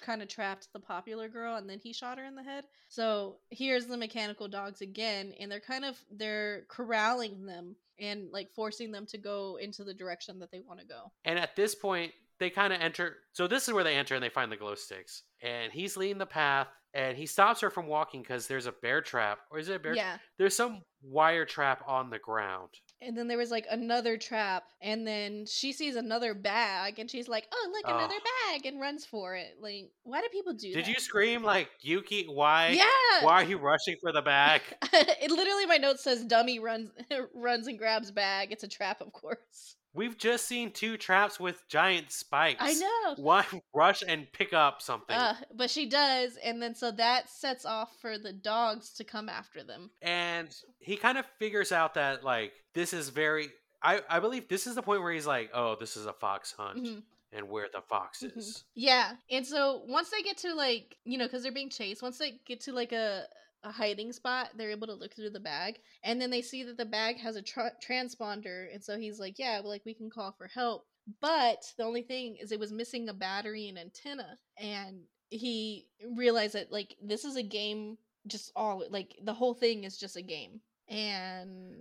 [0.00, 3.36] kind of trapped the popular girl and then he shot her in the head so
[3.50, 8.90] here's the mechanical dogs again and they're kind of they're corralling them and like forcing
[8.90, 12.12] them to go into the direction that they want to go And at this point,
[12.38, 13.16] they kind of enter.
[13.32, 15.22] So this is where they enter and they find the glow sticks.
[15.42, 19.00] And he's leading the path and he stops her from walking because there's a bear
[19.00, 19.38] trap.
[19.50, 19.94] Or is it a bear?
[19.94, 22.70] yeah There's some wire trap on the ground.
[23.04, 27.28] And then there was like another trap, and then she sees another bag, and she's
[27.28, 28.50] like, "Oh, look, another Oh.
[28.52, 29.56] bag!" and runs for it.
[29.60, 30.74] Like, why do people do that?
[30.76, 30.90] Did that?
[30.90, 32.24] you scream like Yuki?
[32.28, 32.68] Why?
[32.68, 33.24] yeah.
[33.24, 34.62] Why are you rushing for the bag?
[34.92, 36.90] it literally, my note says, "Dummy runs,
[37.34, 39.76] runs and grabs bag." It's a trap, of course.
[39.94, 42.60] We've just seen two traps with giant spikes.
[42.60, 43.14] I know.
[43.16, 45.14] Why rush and pick up something?
[45.14, 49.28] Uh, but she does, and then so that sets off for the dogs to come
[49.28, 49.90] after them.
[50.00, 50.48] and
[50.80, 53.50] he kind of figures out that like this is very.
[53.82, 56.52] I I believe this is the point where he's like, oh, this is a fox
[56.56, 57.02] hunt, Mhm.
[57.32, 58.36] and where the fox Mhm.
[58.38, 58.64] is.
[58.74, 62.16] Yeah, and so once they get to like you know because they're being chased, once
[62.16, 63.26] they get to like a
[63.64, 66.76] a hiding spot, they're able to look through the bag, and then they see that
[66.76, 70.32] the bag has a tra- transponder, and so he's like, yeah, like we can call
[70.32, 70.86] for help.
[71.20, 75.86] But the only thing is, it was missing a battery and antenna, and he
[76.16, 80.16] realized that like this is a game, just all like the whole thing is just
[80.16, 81.74] a game, and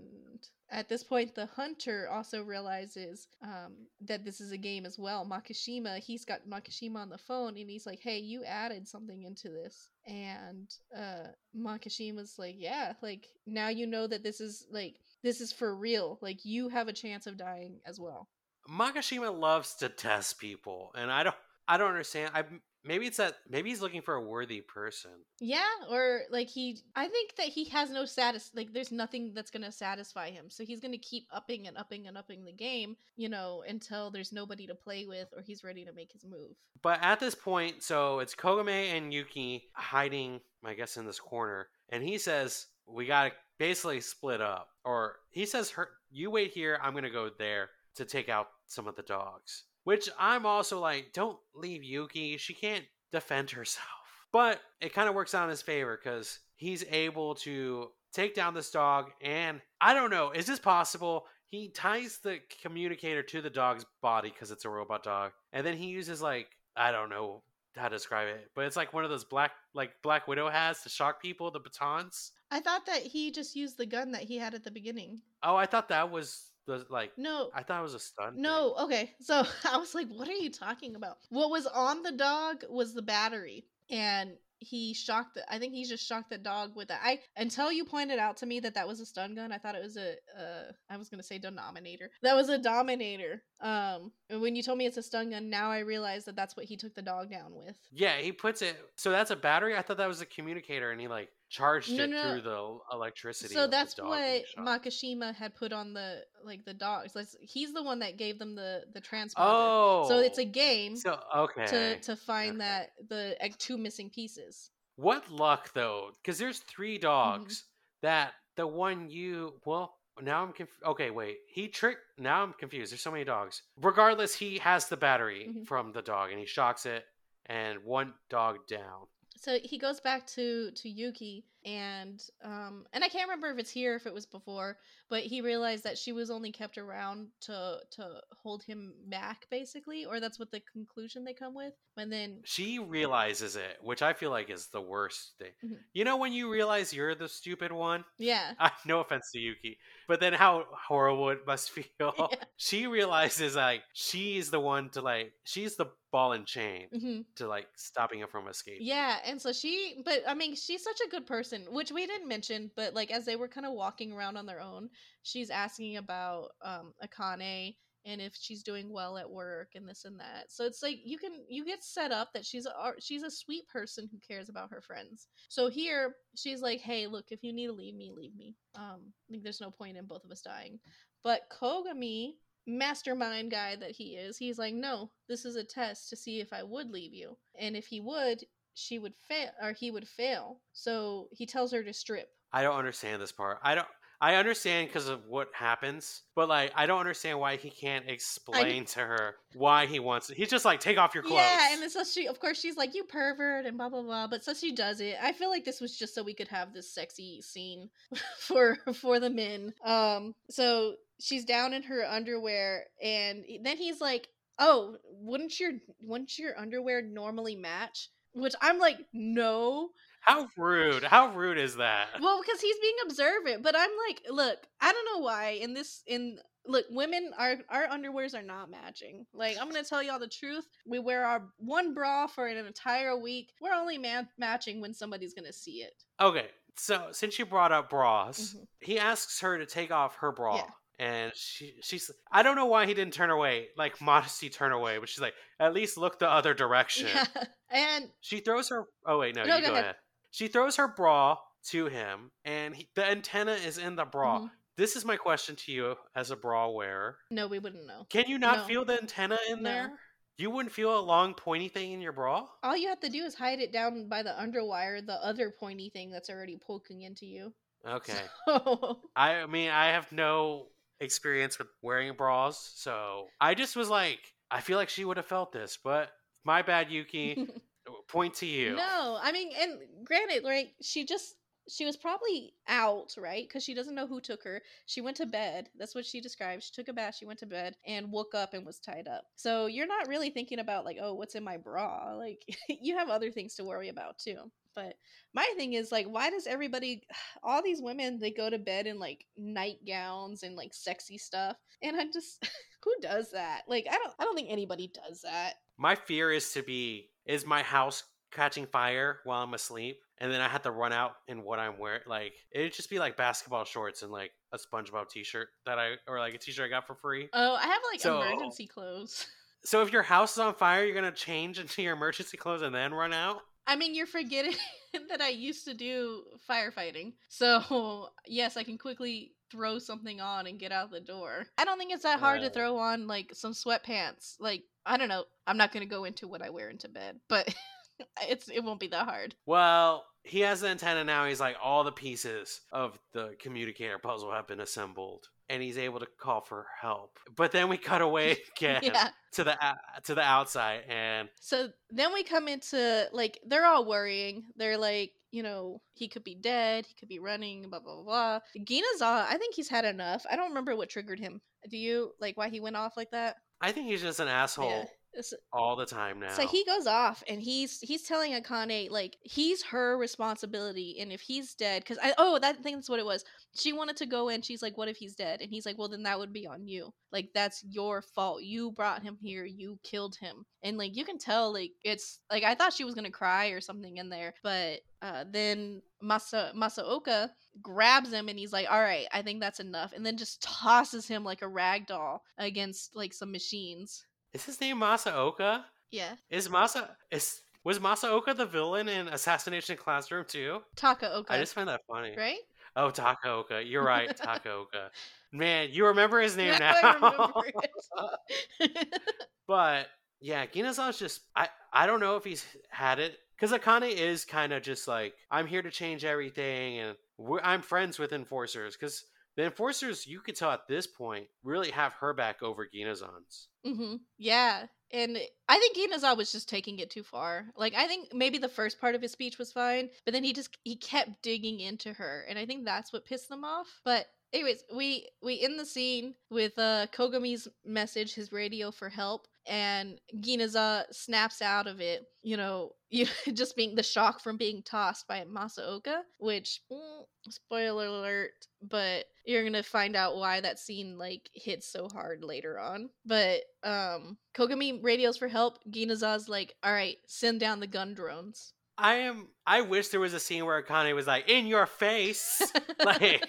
[0.71, 5.25] at this point the hunter also realizes um, that this is a game as well
[5.25, 9.49] Makishima, he's got Makishima on the phone and he's like hey you added something into
[9.49, 15.41] this and uh makishima's like yeah like now you know that this is like this
[15.41, 18.27] is for real like you have a chance of dying as well
[18.69, 21.35] Makishima loves to test people, and I don't.
[21.67, 22.31] I don't understand.
[22.33, 22.43] I
[22.83, 25.11] maybe it's that maybe he's looking for a worthy person.
[25.39, 29.51] yeah or like he i think that he has no status like there's nothing that's
[29.51, 33.29] gonna satisfy him so he's gonna keep upping and upping and upping the game you
[33.29, 36.99] know until there's nobody to play with or he's ready to make his move But
[37.03, 42.03] at this point, so it's Kogami and Yuki hiding, I guess, in this corner, and
[42.03, 46.79] he says we gotta basically split up, or he says, "Her, you wait here.
[46.81, 51.11] I'm gonna go there to take out some of the dogs." Which I'm also like,
[51.13, 52.37] don't leave Yuki.
[52.37, 53.87] She can't defend herself.
[54.31, 58.53] But it kind of works out in his favor because he's able to take down
[58.53, 61.25] this dog, and I don't know, is this possible?
[61.47, 65.75] He ties the communicator to the dog's body because it's a robot dog, and then
[65.75, 67.43] he uses like I don't know
[67.75, 70.81] how to describe it, but it's like one of those black like Black Widow has
[70.83, 72.31] to shock people, the batons.
[72.51, 75.21] I thought that he just used the gun that he had at the beginning.
[75.43, 77.11] Oh, I thought that was like.
[77.17, 78.33] No, I thought it was a stun.
[78.33, 78.41] thing.
[78.41, 78.75] no.
[78.81, 82.63] Okay, so I was like, "What are you talking about?" What was on the dog
[82.69, 85.33] was the battery, and he shocked.
[85.35, 87.01] The, I think he just shocked the dog with that.
[87.03, 89.51] I until you pointed out to me that that was a stun gun.
[89.51, 90.11] I thought it was a.
[90.39, 92.11] Uh, I was gonna say denominator.
[92.21, 93.41] That was a dominator.
[93.59, 96.55] Um, and when you told me it's a stun gun, now I realize that that's
[96.55, 97.75] what he took the dog down with.
[97.91, 98.77] Yeah, he puts it.
[98.95, 99.75] So that's a battery.
[99.75, 102.21] I thought that was a communicator, and he like charged No, it no.
[102.31, 103.53] through the electricity.
[103.53, 104.43] So that's what.
[104.57, 107.13] Makishima had put on the like the dogs.
[107.13, 109.33] Like, he's the one that gave them the the transponder.
[109.37, 111.65] Oh, so it's a game So okay.
[111.67, 112.57] to to find okay.
[112.59, 114.71] that the like, two missing pieces.
[114.95, 117.01] What luck though, because there's three Mm-hmm.
[117.41, 117.65] dogs
[118.01, 122.91] that the one you well now I'm conf- okay wait he tricked now I'm confused.
[122.91, 123.61] There's so many dogs.
[123.81, 125.67] Regardless, he has the battery Mhm.
[125.67, 127.03] from the dog and he shocks it
[127.47, 129.07] and one dog down.
[129.41, 133.71] So he goes back to to Yuki and um and I can't remember if it's
[133.71, 134.77] here if it was before,
[135.09, 140.05] but he realized that she was only kept around to to hold him back basically,
[140.05, 141.73] or that's what the conclusion they come with.
[141.97, 145.53] And then She realizes it, which I feel like is the worst thing.
[145.63, 145.79] Mhm.
[145.93, 148.05] You know when you realize you're the stupid one?
[148.19, 149.77] yeah, I, no offense to Yuki,
[150.11, 151.85] but then how horrible it must feel.
[151.99, 152.27] Yeah.
[152.57, 157.47] She realizes like she's the one to like she's the ball and chain hmm to
[157.47, 158.85] like stopping him from escaping.
[158.85, 162.27] Yeah, and so she, but I mean, she's such a good person, which we didn't
[162.27, 164.89] mention, but like as they were kind of walking around on their own,
[165.23, 167.75] she's asking about um Akane
[168.05, 170.45] and if she's doing well at work and this and that.
[170.49, 173.67] So it's like you can you get set up that she's a she's a sweet
[173.67, 175.27] person who cares about her friends.
[175.49, 178.55] So here she's like, "Hey, look, if you need to leave me, leave me.
[178.75, 180.79] Um, there's no point in both of us dying."
[181.23, 182.33] But Kogami,
[182.67, 186.53] mastermind guy that he is, he's like, "No, this is a test to see if
[186.53, 187.37] I would leave you.
[187.59, 188.43] And if he would,
[188.73, 192.29] she would fail or he would fail." So he tells her to strip.
[192.53, 193.59] I don't understand this part.
[193.63, 193.87] I don't.
[194.21, 198.85] I understand because of what happens, but like I don't understand why he can't explain
[198.85, 200.37] to her why he wants it.
[200.37, 201.39] He's just like take off your clothes.
[201.39, 204.27] Yeah, and then so she, of course, she's like, "You pervert," and blah blah blah.
[204.27, 205.15] But so she does it.
[205.21, 207.89] I feel like this was just so we could have this sexy scene
[208.39, 209.73] for for the men.
[209.83, 214.27] Um, so she's down in her underwear, and then he's like,
[214.59, 219.89] "Oh, wouldn't your wouldn't your underwear normally match?" Which I'm like, "No."
[220.21, 221.03] How rude!
[221.03, 222.07] How rude is that?
[222.21, 223.63] Well, because he's being observant.
[223.63, 227.87] But I'm like, look, I don't know why in this in look, women our our
[227.87, 229.25] underwears are not matching.
[229.33, 230.65] Like I'm gonna tell y'all the truth.
[230.85, 233.51] We wear our one bra for an entire week.
[233.61, 235.93] We're only ma- matching when somebody's gonna see it.
[236.19, 238.67] Okay, so since you brought up bras, Mhm.
[238.79, 240.57] he asks her to take off her bra.
[240.57, 240.69] Yeah.
[240.99, 242.11] And she, she's.
[242.31, 245.33] I don't know why he didn't turn away, like modesty turn away, but she's like,
[245.59, 247.07] at least look the other direction.
[247.07, 247.25] Yeah,
[247.71, 248.85] and She throws her.
[249.03, 249.83] Oh wait, no, No, you go go, ahead.
[249.85, 249.95] ahead.
[250.31, 251.37] She throws her bra
[251.69, 254.39] to him, and he, the antenna is in the bra.
[254.39, 254.51] Mhm.
[254.77, 257.17] This is my question to you as a bra wearer.
[257.29, 258.05] no, we wouldn't know.
[258.09, 258.63] Can you not No.
[258.65, 259.69] feel the antenna in No.
[259.69, 259.99] there?
[260.37, 262.47] You wouldn't feel a long pointy thing in your bra?
[262.63, 265.89] All you have to do is hide it down by the underwire, the other pointy
[265.91, 267.53] thing that's already poking into you.
[267.85, 268.13] Okay.
[268.47, 270.69] So, I mean, I have no
[270.99, 275.25] experience with wearing bras, so I just was like, I feel like she would have
[275.27, 276.11] felt this, but
[276.43, 277.47] my bad, Yuki.
[278.11, 278.75] Point to you.
[278.75, 281.35] No, I mean, and granted, like she just
[281.69, 283.47] she was probably out, right?
[283.47, 284.61] Because she doesn't know who took her.
[284.85, 285.69] She went to bed.
[285.77, 286.63] That's what she described.
[286.63, 287.15] She took a bath.
[287.15, 289.23] She went to bed and woke up and was tied up.
[289.35, 292.15] So you're not really thinking about like, oh, what's in my bra?
[292.15, 294.51] Like you have other things to worry about too.
[294.75, 294.95] But
[295.33, 297.03] my thing is like, why does everybody,
[297.43, 301.95] all these women, they go to bed in like nightgowns and like sexy stuff, and
[301.95, 302.47] I'm just,
[302.83, 303.61] who does that?
[303.67, 305.55] Like, I don't, I don't think anybody does that.
[305.77, 310.41] My fear is to be is my house catching fire while I'm asleep, and then
[310.41, 312.01] I have to run out in what I'm wearing.
[312.07, 316.19] Like it'd just be like basketball shorts and like a SpongeBob T-shirt that I or
[316.19, 317.29] like a T-shirt I got for free.
[317.33, 319.25] Oh, I have like So- emergency clothes.
[319.63, 322.73] So if your house is on fire, you're gonna change into your emergency clothes and
[322.73, 323.41] then run out.
[323.67, 324.55] I mean, you're forgetting
[325.09, 327.13] that I used to do firefighting.
[327.29, 331.45] So, yes, I can quickly throw something on and get out the door.
[331.59, 334.35] I don't think it's that hard to throw on like some sweatpants.
[334.39, 335.25] Like, I don't know.
[335.47, 337.53] I'm not going to go into what I wear into bed, but
[338.27, 339.35] it's it won't be that hard.
[339.45, 341.25] Well, he has the antenna now.
[341.25, 345.99] He's like all the pieces of the communicator puzzle have been assembled, and he's able
[345.99, 347.17] to call for help.
[347.35, 349.09] But then we cut away again Yeah.
[349.33, 353.85] to the o- to the outside, and So then we come into like they're all
[353.85, 354.43] worrying.
[354.55, 358.03] They're like, you know, he could be dead, he could be running, blah blah blah.
[358.03, 358.39] blah.
[358.65, 360.25] Ginoza, I think he's had enough.
[360.29, 361.41] I don't remember what triggered him.
[361.69, 363.35] Do you like why he went off like that?
[363.61, 364.69] I think he's just an asshole.
[364.69, 366.33] It's- all the time now.
[366.33, 371.19] So he goes off and he's he's telling Akane like he's her responsibility and if
[371.19, 373.25] he's dead because I oh that thing's what it was.
[373.53, 374.41] She wanted to go in.
[374.41, 376.65] She's like, "What if he's dead?" And he's like, "Well, then that would be on
[376.65, 376.93] you.
[377.11, 378.43] Like that's your fault.
[378.43, 379.43] You brought him here.
[379.43, 382.95] You killed him." And like you can tell like it's like I thought she was
[382.95, 387.31] gonna cry or something in there, but uh, then Masa Masaoka
[387.61, 391.07] grabs him and he's like, "All right, I think that's enough," and then just tosses
[391.07, 394.05] him like a rag doll against like some machines.
[394.33, 395.63] Is his name Masaoka?
[395.91, 400.61] Yeah, Is Masa is was Masaoka the villain in Assassination Classroom too?
[400.77, 402.15] Takaoka, I just find that funny.
[402.17, 402.37] right?
[402.77, 403.69] Oh, Takaoka.
[403.69, 404.89] You're right, Takaoka.
[405.33, 406.73] Man, you remember his name Now now.
[406.83, 407.41] I remember
[408.61, 408.87] it.
[409.47, 409.87] but
[410.19, 414.53] yeah, Ginoza's just I I don't know if he's had it because Akane is kind
[414.53, 416.95] of just like I'm here to change everything and
[417.43, 419.03] I'm friends with enforcers because
[419.37, 423.47] the enforcers you could tell at this point really have her back over Ginazan's.
[423.65, 424.65] hmm Yeah.
[424.93, 425.17] And
[425.47, 427.45] I think Inaza was just taking it too far.
[427.55, 430.33] Like I think maybe the first part of his speech was fine, but then he
[430.33, 433.67] just he kept digging into her, and I think that's what pissed them off.
[433.85, 439.27] But anyways, we we end the scene with uh Kogami's message, his radio for help,
[439.47, 442.05] and Ginoza snaps out of it.
[442.23, 447.85] You know, you just being the shock from being tossed by Masaoka, which mm, spoiler
[447.85, 448.31] alert,
[448.61, 452.89] but you're gonna find out why that scene like hits so hard later on.
[453.05, 455.59] But um Kogami radios for help.
[455.69, 458.53] Ginoza's like, all right, send down the gun drones.
[458.77, 459.27] I am.
[459.45, 462.41] I wish there was a scene where Akane was like, "In your face,"
[462.83, 463.23] like,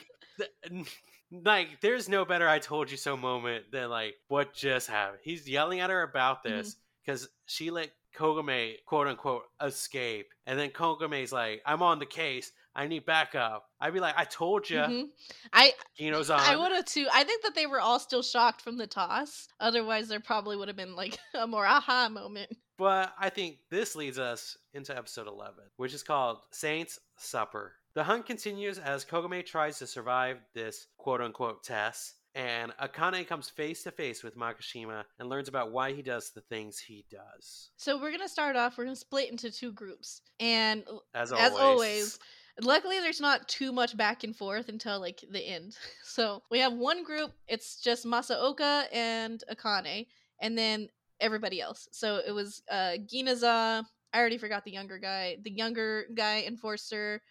[1.33, 5.20] like there's no better "I told you so" moment than like what just happened.
[5.22, 6.51] He's yelling at her about Mhm.
[6.51, 12.07] this because she let Kogami quote unquote escape, and then Kogami's like, "I'm on the
[12.07, 12.53] case.
[12.74, 15.11] I need backup." I'd be like, "I told you, Mhm.
[15.53, 17.09] I Gino's on." I would have too.
[17.12, 19.49] I think that they were all still shocked from the toss.
[19.61, 22.55] Otherwise, there probably would have been like a more aha moment.
[22.78, 27.76] But I think this leads us into episode 11, which is called Saints Supper.
[27.95, 33.51] The hunt continues as Kogami tries to survive this quote unquote test, and Akane comes
[33.51, 37.70] face to face with Makishima and learns about why he does the things he does.
[37.76, 38.78] So we're gonna start off.
[38.78, 40.84] We're gonna split into two groups, and
[41.14, 41.47] As always.
[41.53, 42.18] as always,
[42.62, 45.76] luckily there's not too much back and forth until like the end.
[46.05, 47.32] So we have one group.
[47.49, 50.07] It's just Masaoka and Akane,
[50.40, 50.88] and then
[51.20, 51.88] everybody else.
[51.93, 53.84] So it was uh Ginoza.
[54.14, 55.36] I already forgot the younger guy.
[55.43, 57.22] The younger guy enforcer,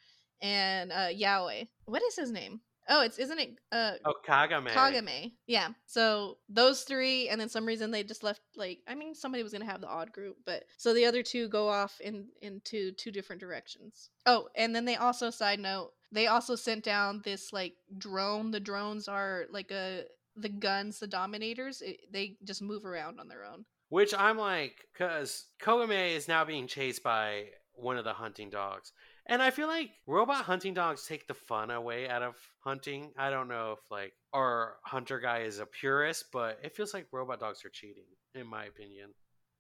[0.41, 1.67] and uh Yayoi.
[1.85, 2.61] What is his name?
[2.89, 4.69] Oh, it's isn't it uh Oh, Kagame.
[4.69, 5.33] Kagame.
[5.47, 5.69] Yeah.
[5.85, 8.41] So those three, and then some reason they just left.
[8.55, 11.47] Like, I mean, somebody was gonna have the odd group, but so the other two
[11.47, 14.09] go off in into two different directions.
[14.25, 18.51] Oh, and then they also side note, they also sent down this like drone.
[18.51, 21.81] The drones are like a the guns, the dominators.
[21.81, 23.65] It, they just move around on their own.
[23.89, 28.93] Which I'm like, because Kogami is now being chased by one of the hunting dogs.
[29.27, 33.11] And I feel like robot hunting dogs take the fun away out of hunting.
[33.17, 37.07] I don't know if like our hunter guy is a purist, but it feels like
[37.11, 39.11] robot dogs are cheating, in my opinion.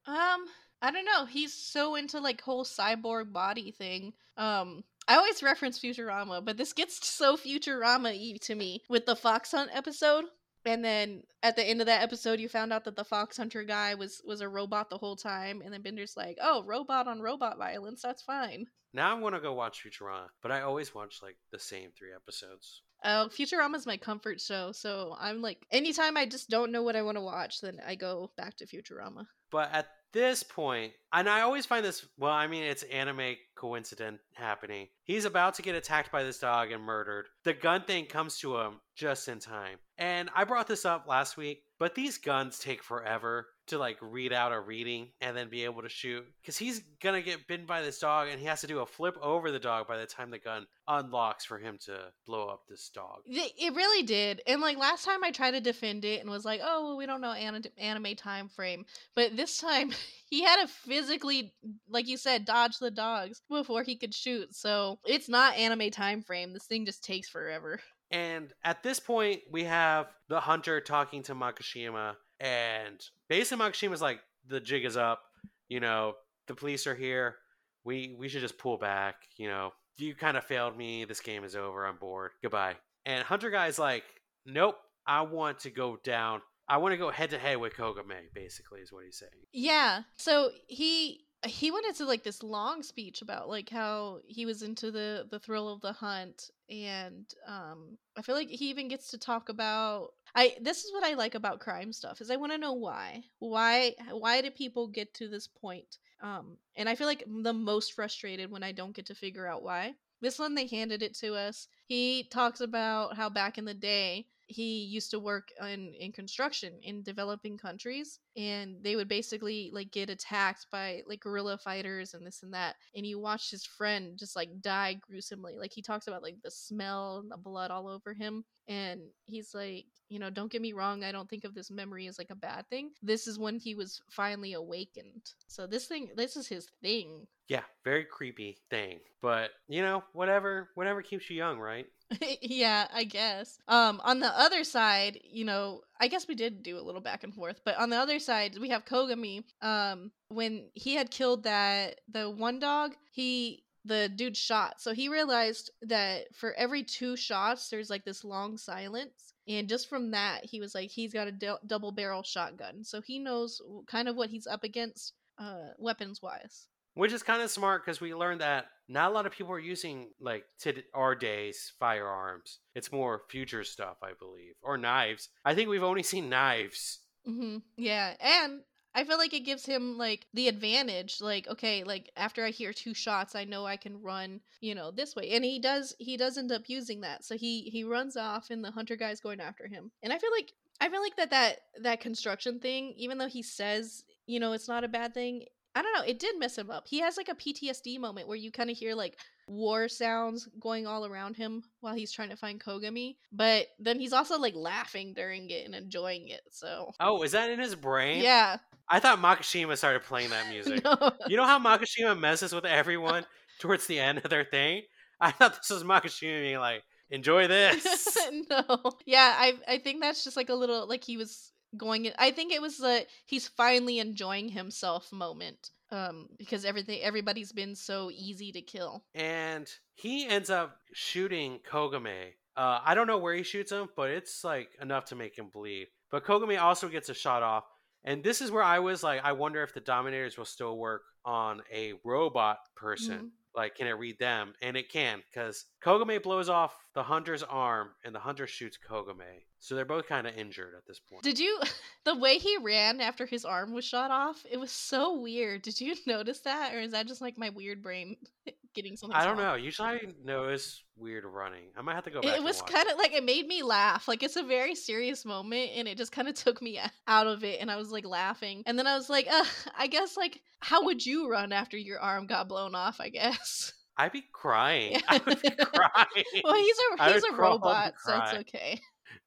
[0.07, 0.45] Um,
[0.81, 1.25] I don't know.
[1.25, 4.13] He's so into like whole cyborg body thing.
[4.35, 9.51] Um, I always reference Futurama, but this gets so Futurama to me with the Fox
[9.51, 10.25] Hunt episode.
[10.65, 13.63] And then at the end of that episode, you found out that the Fox Hunter
[13.63, 15.61] guy was was a robot the whole time.
[15.63, 18.03] And then Bender's like, "Oh, robot on robot violence.
[18.03, 21.89] That's fine." Now I'm gonna go watch Futurama, but I always watch like the same
[21.97, 22.81] three episodes.
[23.03, 27.01] Oh, Futurama's my comfort show, so I'm like, anytime I just don't know what I
[27.01, 29.25] want to watch, then I go back to Futurama.
[29.49, 34.19] But at this point, and I always find this well, I mean, it's anime coincident
[34.33, 34.87] happening.
[35.03, 37.27] He's about to get attacked by this dog and murdered.
[37.43, 39.79] The gun thing comes to him just in time.
[39.97, 44.31] And I brought this up last week, but these guns take forever to like read
[44.31, 47.81] out a reading and then be able to shoot because he's gonna get bitten by
[47.81, 50.29] this dog and he has to do a flip over the dog by the time
[50.29, 54.41] the gun unlocks for him to blow up this dog It really did.
[54.45, 57.05] And like last time I tried to defend it and was like, "Oh, well, we
[57.05, 59.91] don't know an- anime time frame." But this time
[60.29, 61.53] he had to physically
[61.89, 64.53] like you said dodge the dogs before he could shoot.
[64.55, 66.53] So, it's not anime time frame.
[66.53, 67.79] This thing just takes forever.
[68.11, 74.19] And at this point, we have the hunter talking to Makishima, and basically Makishima's like,
[74.47, 75.21] "The jig is up.
[75.69, 76.15] You know,
[76.47, 77.37] the police are here.
[77.85, 79.15] We we should just pull back.
[79.37, 81.05] You know, you kind of failed me.
[81.05, 81.85] This game is over.
[81.85, 82.31] I'm bored.
[82.41, 82.75] Goodbye."
[83.05, 84.03] And Hunter guy's like,
[84.45, 84.77] "Nope.
[85.07, 86.41] I want to go down.
[86.67, 89.45] I want to go head to head with Kogami." Basically, is what he's saying.
[89.53, 90.01] Yeah.
[90.17, 94.91] So he he went into like this long speech about like how he was into
[94.91, 99.17] the the thrill of the hunt and um i feel like he even gets to
[99.17, 102.57] talk about i this is what i like about crime stuff is i want to
[102.57, 103.23] know why.
[103.39, 105.97] Why why do people get to this point?
[106.21, 109.63] Um and i feel like the most frustrated when i don't get to figure out
[109.63, 109.95] why.
[110.21, 111.67] This one they handed it to us.
[111.85, 116.73] He talks about how back in the day he used to work in, in construction
[116.83, 122.25] in developing countries and they would basically like get attacked by like guerrilla fighters and
[122.25, 126.07] this and that and he watched his friend just like die gruesomely like he talks
[126.07, 130.29] about like the smell and the blood all over him and he's like you know
[130.29, 132.91] don't get me wrong i don't think of this memory as like a bad thing
[133.01, 137.63] this is when he was finally awakened so this thing this is his thing Yeah,
[137.83, 138.99] very creepy thing.
[139.21, 141.85] But you know, whatever, whatever keeps you young, right?
[142.41, 143.57] yeah, I guess.
[143.67, 147.23] Um, on the other side, you know, I guess we did do a little back
[147.23, 149.43] and forth, but on the other side, we have Kogami.
[149.61, 154.79] Um, when he had killed that the one dog, he the dude shot.
[154.79, 159.33] So he realized that for every two shots, there's like this long silence.
[159.47, 162.83] And just from that, he was like, he's got a double barrel shotgun.
[162.83, 166.67] So he knows kind of what he's up against, uh, weapons wise.
[166.93, 169.59] Which is kind of smart because we learned that not a lot of people are
[169.59, 172.59] using like to our days firearms.
[172.75, 175.29] It's more future stuff, I believe, or knives.
[175.45, 176.99] I think we've only seen knives.
[177.25, 178.61] hmm Yeah, and
[178.93, 181.21] I feel like it gives him like the advantage.
[181.21, 184.91] Like, okay, like after I hear two shots, I know I can run, you know,
[184.91, 185.31] this way.
[185.31, 185.95] And he does.
[185.97, 187.23] He does end up using that.
[187.23, 189.91] So he he runs off, and the hunter guy's going after him.
[190.03, 190.51] And I feel like
[190.81, 194.67] I feel like that that that construction thing, even though he says you know it's
[194.67, 195.45] not a bad thing.
[195.75, 196.03] I don't know.
[196.03, 196.85] It did mess him up.
[196.87, 199.17] He has like a PTSD moment where you kind of hear like
[199.47, 204.13] war sounds going all around him while he's trying to find Kogami, but then he's
[204.13, 206.41] also like laughing during it and enjoying it.
[206.51, 208.21] So Oh, is that in his brain?
[208.23, 208.57] yeah,
[208.89, 210.83] I thought Makishima started playing that music.
[210.83, 211.11] no.
[211.27, 213.25] You know how Makishima messes with everyone
[213.59, 214.83] towards the end of their thing?
[215.19, 218.17] I thought this was Makishima being like, enjoy this.
[218.49, 218.79] no.
[219.05, 222.31] Yeah, I I think that's just like a little like he was going in, I
[222.31, 225.71] think it was the he's finally enjoying himself moment.
[225.89, 229.03] Um because everything everybody's been so easy to kill.
[229.13, 232.33] and he ends up shooting Kogami.
[232.57, 235.47] Uh, I don't know where he shoots him, but it's like enough to make him
[235.53, 235.87] bleed.
[236.09, 237.63] But Kogami also gets a shot off.
[238.03, 241.03] And this is where I was like, I wonder if the Dominators will still work
[241.23, 243.19] on a robot person.
[243.19, 243.29] Mhm.
[243.55, 244.53] Like, can it read them?
[244.61, 249.43] And it can, because Kogami blows off the hunter's arm, and the hunter shoots Kogami.
[249.59, 251.23] So they're both kind of injured at this point.
[251.23, 251.59] Did you
[252.03, 254.43] the way he ran after his arm was shot off?
[254.49, 255.61] It was so weird.
[255.61, 258.17] Did you notice that or is that just like my weird brain
[258.73, 259.51] getting something I don't small?
[259.51, 259.55] know.
[259.55, 261.65] Usually I notice weird running.
[261.77, 262.37] I might have to go back.
[262.37, 264.07] It was kind of like it made me laugh.
[264.07, 267.43] Like it's a very serious moment, and it just kind of took me out of
[267.43, 268.63] it, and I was like laughing.
[268.65, 269.43] And then I was like, uh,
[269.77, 272.99] I guess like how would you run after your arm got blown off?
[272.99, 273.73] I guess.
[273.97, 274.99] I'd be crying.
[275.09, 276.25] I would be crying.
[276.43, 278.79] well, he's a he's a robot, so it's okay.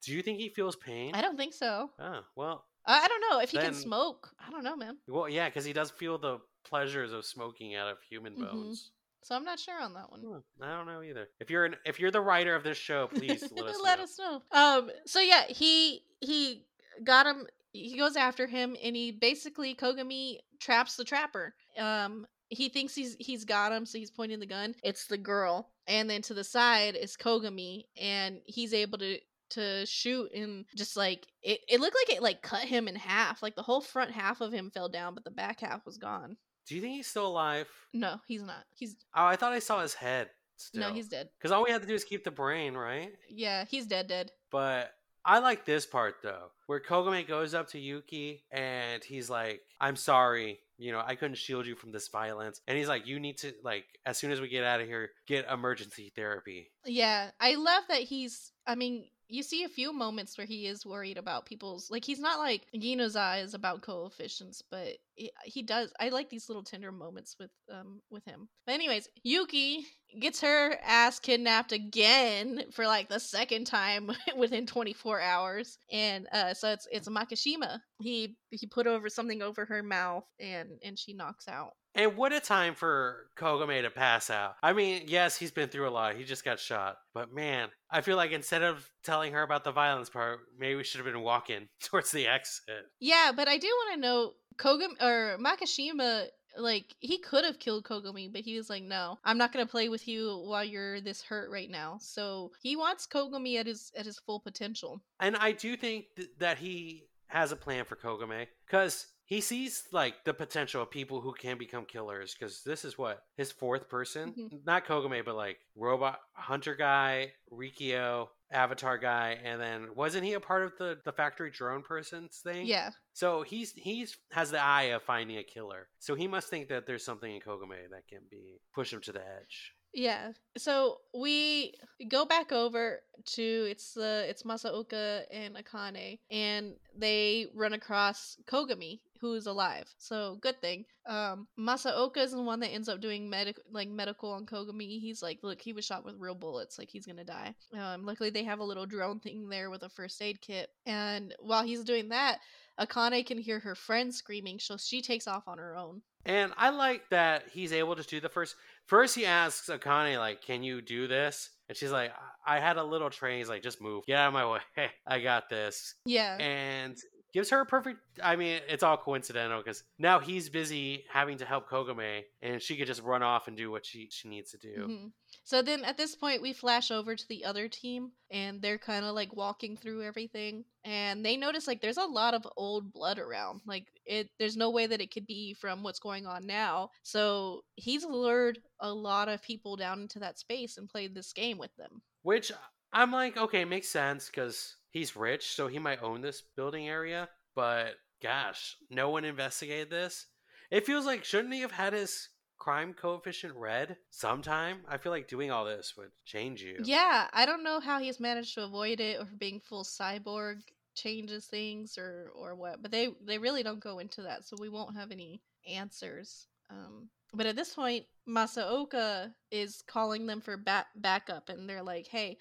[0.03, 1.11] Do you think he feels pain?
[1.13, 1.91] I don't think so.
[1.99, 4.29] Oh well, I don't know if he Then- can smoke.
[4.45, 4.97] I don't know, man.
[5.07, 8.51] well, yeah, because he does feel the pleasures of smoking out of human Mhm.
[8.51, 8.91] bones.
[9.25, 10.19] So I'm not sure on that one.
[10.19, 11.27] Hmm, I don't know either.
[11.39, 14.03] If you're an, if you're the writer of this show, please let us know.
[14.03, 14.41] us know.
[14.51, 14.91] Um.
[15.07, 16.61] So yeah, he he
[17.03, 17.47] got him.
[17.73, 21.55] He goes after him, and he basically Kogami traps the trapper.
[21.79, 22.27] Um.
[22.49, 24.75] He thinks he's he's got him, so he's pointing the gun.
[24.83, 29.17] It's the girl, and then to the side is Kogami, and he's able to
[29.51, 33.43] to shoot and just like it, it looked like it like cut him in half
[33.43, 36.35] like the whole front half of him fell down but the back half was gone
[36.67, 37.67] Do you think he's still alive?
[37.93, 40.29] no he's not he's Oh, I thought I saw his head.
[40.57, 40.81] Still.
[40.87, 43.11] no he's dead Because all we had to do is keep the brain, right?
[43.29, 44.91] yeah he's dead dead But
[45.25, 49.95] I like this part though, where Kogami goes up to Yuki and he's like, "I'm
[49.95, 53.39] sorry, you know, I couldn't shield you from this violence." And he's like, "You need
[53.39, 57.55] to like, as soon as we get out of here, get emergency therapy." Yeah, I
[57.55, 58.51] love that he's.
[58.67, 61.89] I mean, you see a few moments where he is worried about people's.
[61.89, 65.91] Like, he's not like Ginoza's about coefficients, but he, he does.
[65.99, 68.49] I like these little tender moments with um with him.
[68.65, 69.85] But anyways, Yuki
[70.19, 76.53] gets her ass kidnapped again for like the second time within 24 hours, and uh,
[76.53, 77.79] so it's it's Makishima.
[78.01, 81.73] He he put over something over her mouth, and and she knocks out.
[81.95, 84.55] And what a time for Kogami to pass out.
[84.61, 86.15] I mean, yes, he's been through a lot.
[86.15, 86.97] He just got shot.
[87.13, 90.83] But man, I feel like instead of telling her about the violence part, maybe we
[90.83, 92.85] should have been walking towards the exit.
[92.99, 96.27] Yeah, but I do want to know Kogami or Makishima
[96.57, 99.89] Like he could have killed Kogami, but he was like, "No, I'm not gonna play
[99.89, 104.05] with you while you're this hurt right now." So he wants Kogami at his at
[104.05, 105.01] his full potential.
[105.19, 109.83] And I do think th- that he has a plan for Kogami because he sees
[109.91, 113.89] like the potential of people who can become killers because this is what his fourth
[113.89, 114.65] person, Mhm.
[114.65, 120.39] not Kogami, but like robot hunter guy, Rikako, Avatar guy, and then wasn't he a
[120.39, 122.67] part of the the factory drone person's thing?
[122.67, 122.91] Yeah.
[123.13, 125.89] So he's he's has the eye of finding a killer.
[125.99, 129.11] So he must think that there's something in Kogami that can be push him to
[129.11, 129.73] the edge.
[129.93, 130.33] Yeah.
[130.57, 131.73] So we
[132.09, 133.01] go back over
[133.35, 139.85] to it's the it's Masaoka and Akane and they run across Kogami who's alive.
[139.97, 140.85] So good thing.
[141.05, 144.99] Um Masaoka is the one that ends up doing medic like medical on Kogami.
[144.99, 147.55] He's like, look, he was shot with real bullets, like he's gonna die.
[147.73, 150.69] Um luckily they have a little drone thing there with a first aid kit.
[150.85, 152.39] And while he's doing that,
[152.79, 156.01] Akane can hear her friend screaming, so she takes off on her own.
[156.25, 158.55] And I like that he's able to do the first.
[158.87, 162.11] First, he asks Akane, like, "Can you do this?" And she's like,
[162.45, 164.89] "I I had a little train." He's like, "Just move, get out of my way.
[165.05, 166.35] I got this." Yeah.
[166.37, 166.97] And
[167.35, 167.99] gives her a perfect.
[168.23, 172.77] I mean, it's all coincidental because now he's busy having to help Kogami, and she
[172.77, 174.87] could just run off and do what she she needs to do.
[174.87, 175.11] Mhm.
[175.43, 179.03] So then at this point, we flash over to the other team, and they're kind
[179.03, 183.19] of like walking through everything, and they notice like there's a lot of old blood
[183.19, 183.59] around.
[183.65, 186.89] Like it, there's no way that it could be from what's going on now.
[187.03, 191.57] So he's lured a lot of people down into that space and played this game
[191.57, 192.01] with them.
[192.21, 192.53] Which
[192.95, 197.27] I'm like, okay, makes sense because he's rich, so he might own this building area.
[197.53, 200.27] But gosh, no one investigated this.
[200.71, 204.77] It feels like shouldn't he have had his crime coefficient read sometime?
[204.87, 206.77] I feel like doing all this would change you.
[206.85, 210.61] Yeah, I don't know how he's managed to avoid it, or being full cyborg
[210.95, 212.81] changes things, or or what.
[212.81, 216.47] But they they really don't go into that, so we won't have any answers.
[216.69, 222.07] Um, but at this point, Masaoka is calling them for back backup, and they're like,
[222.07, 222.37] "Hey,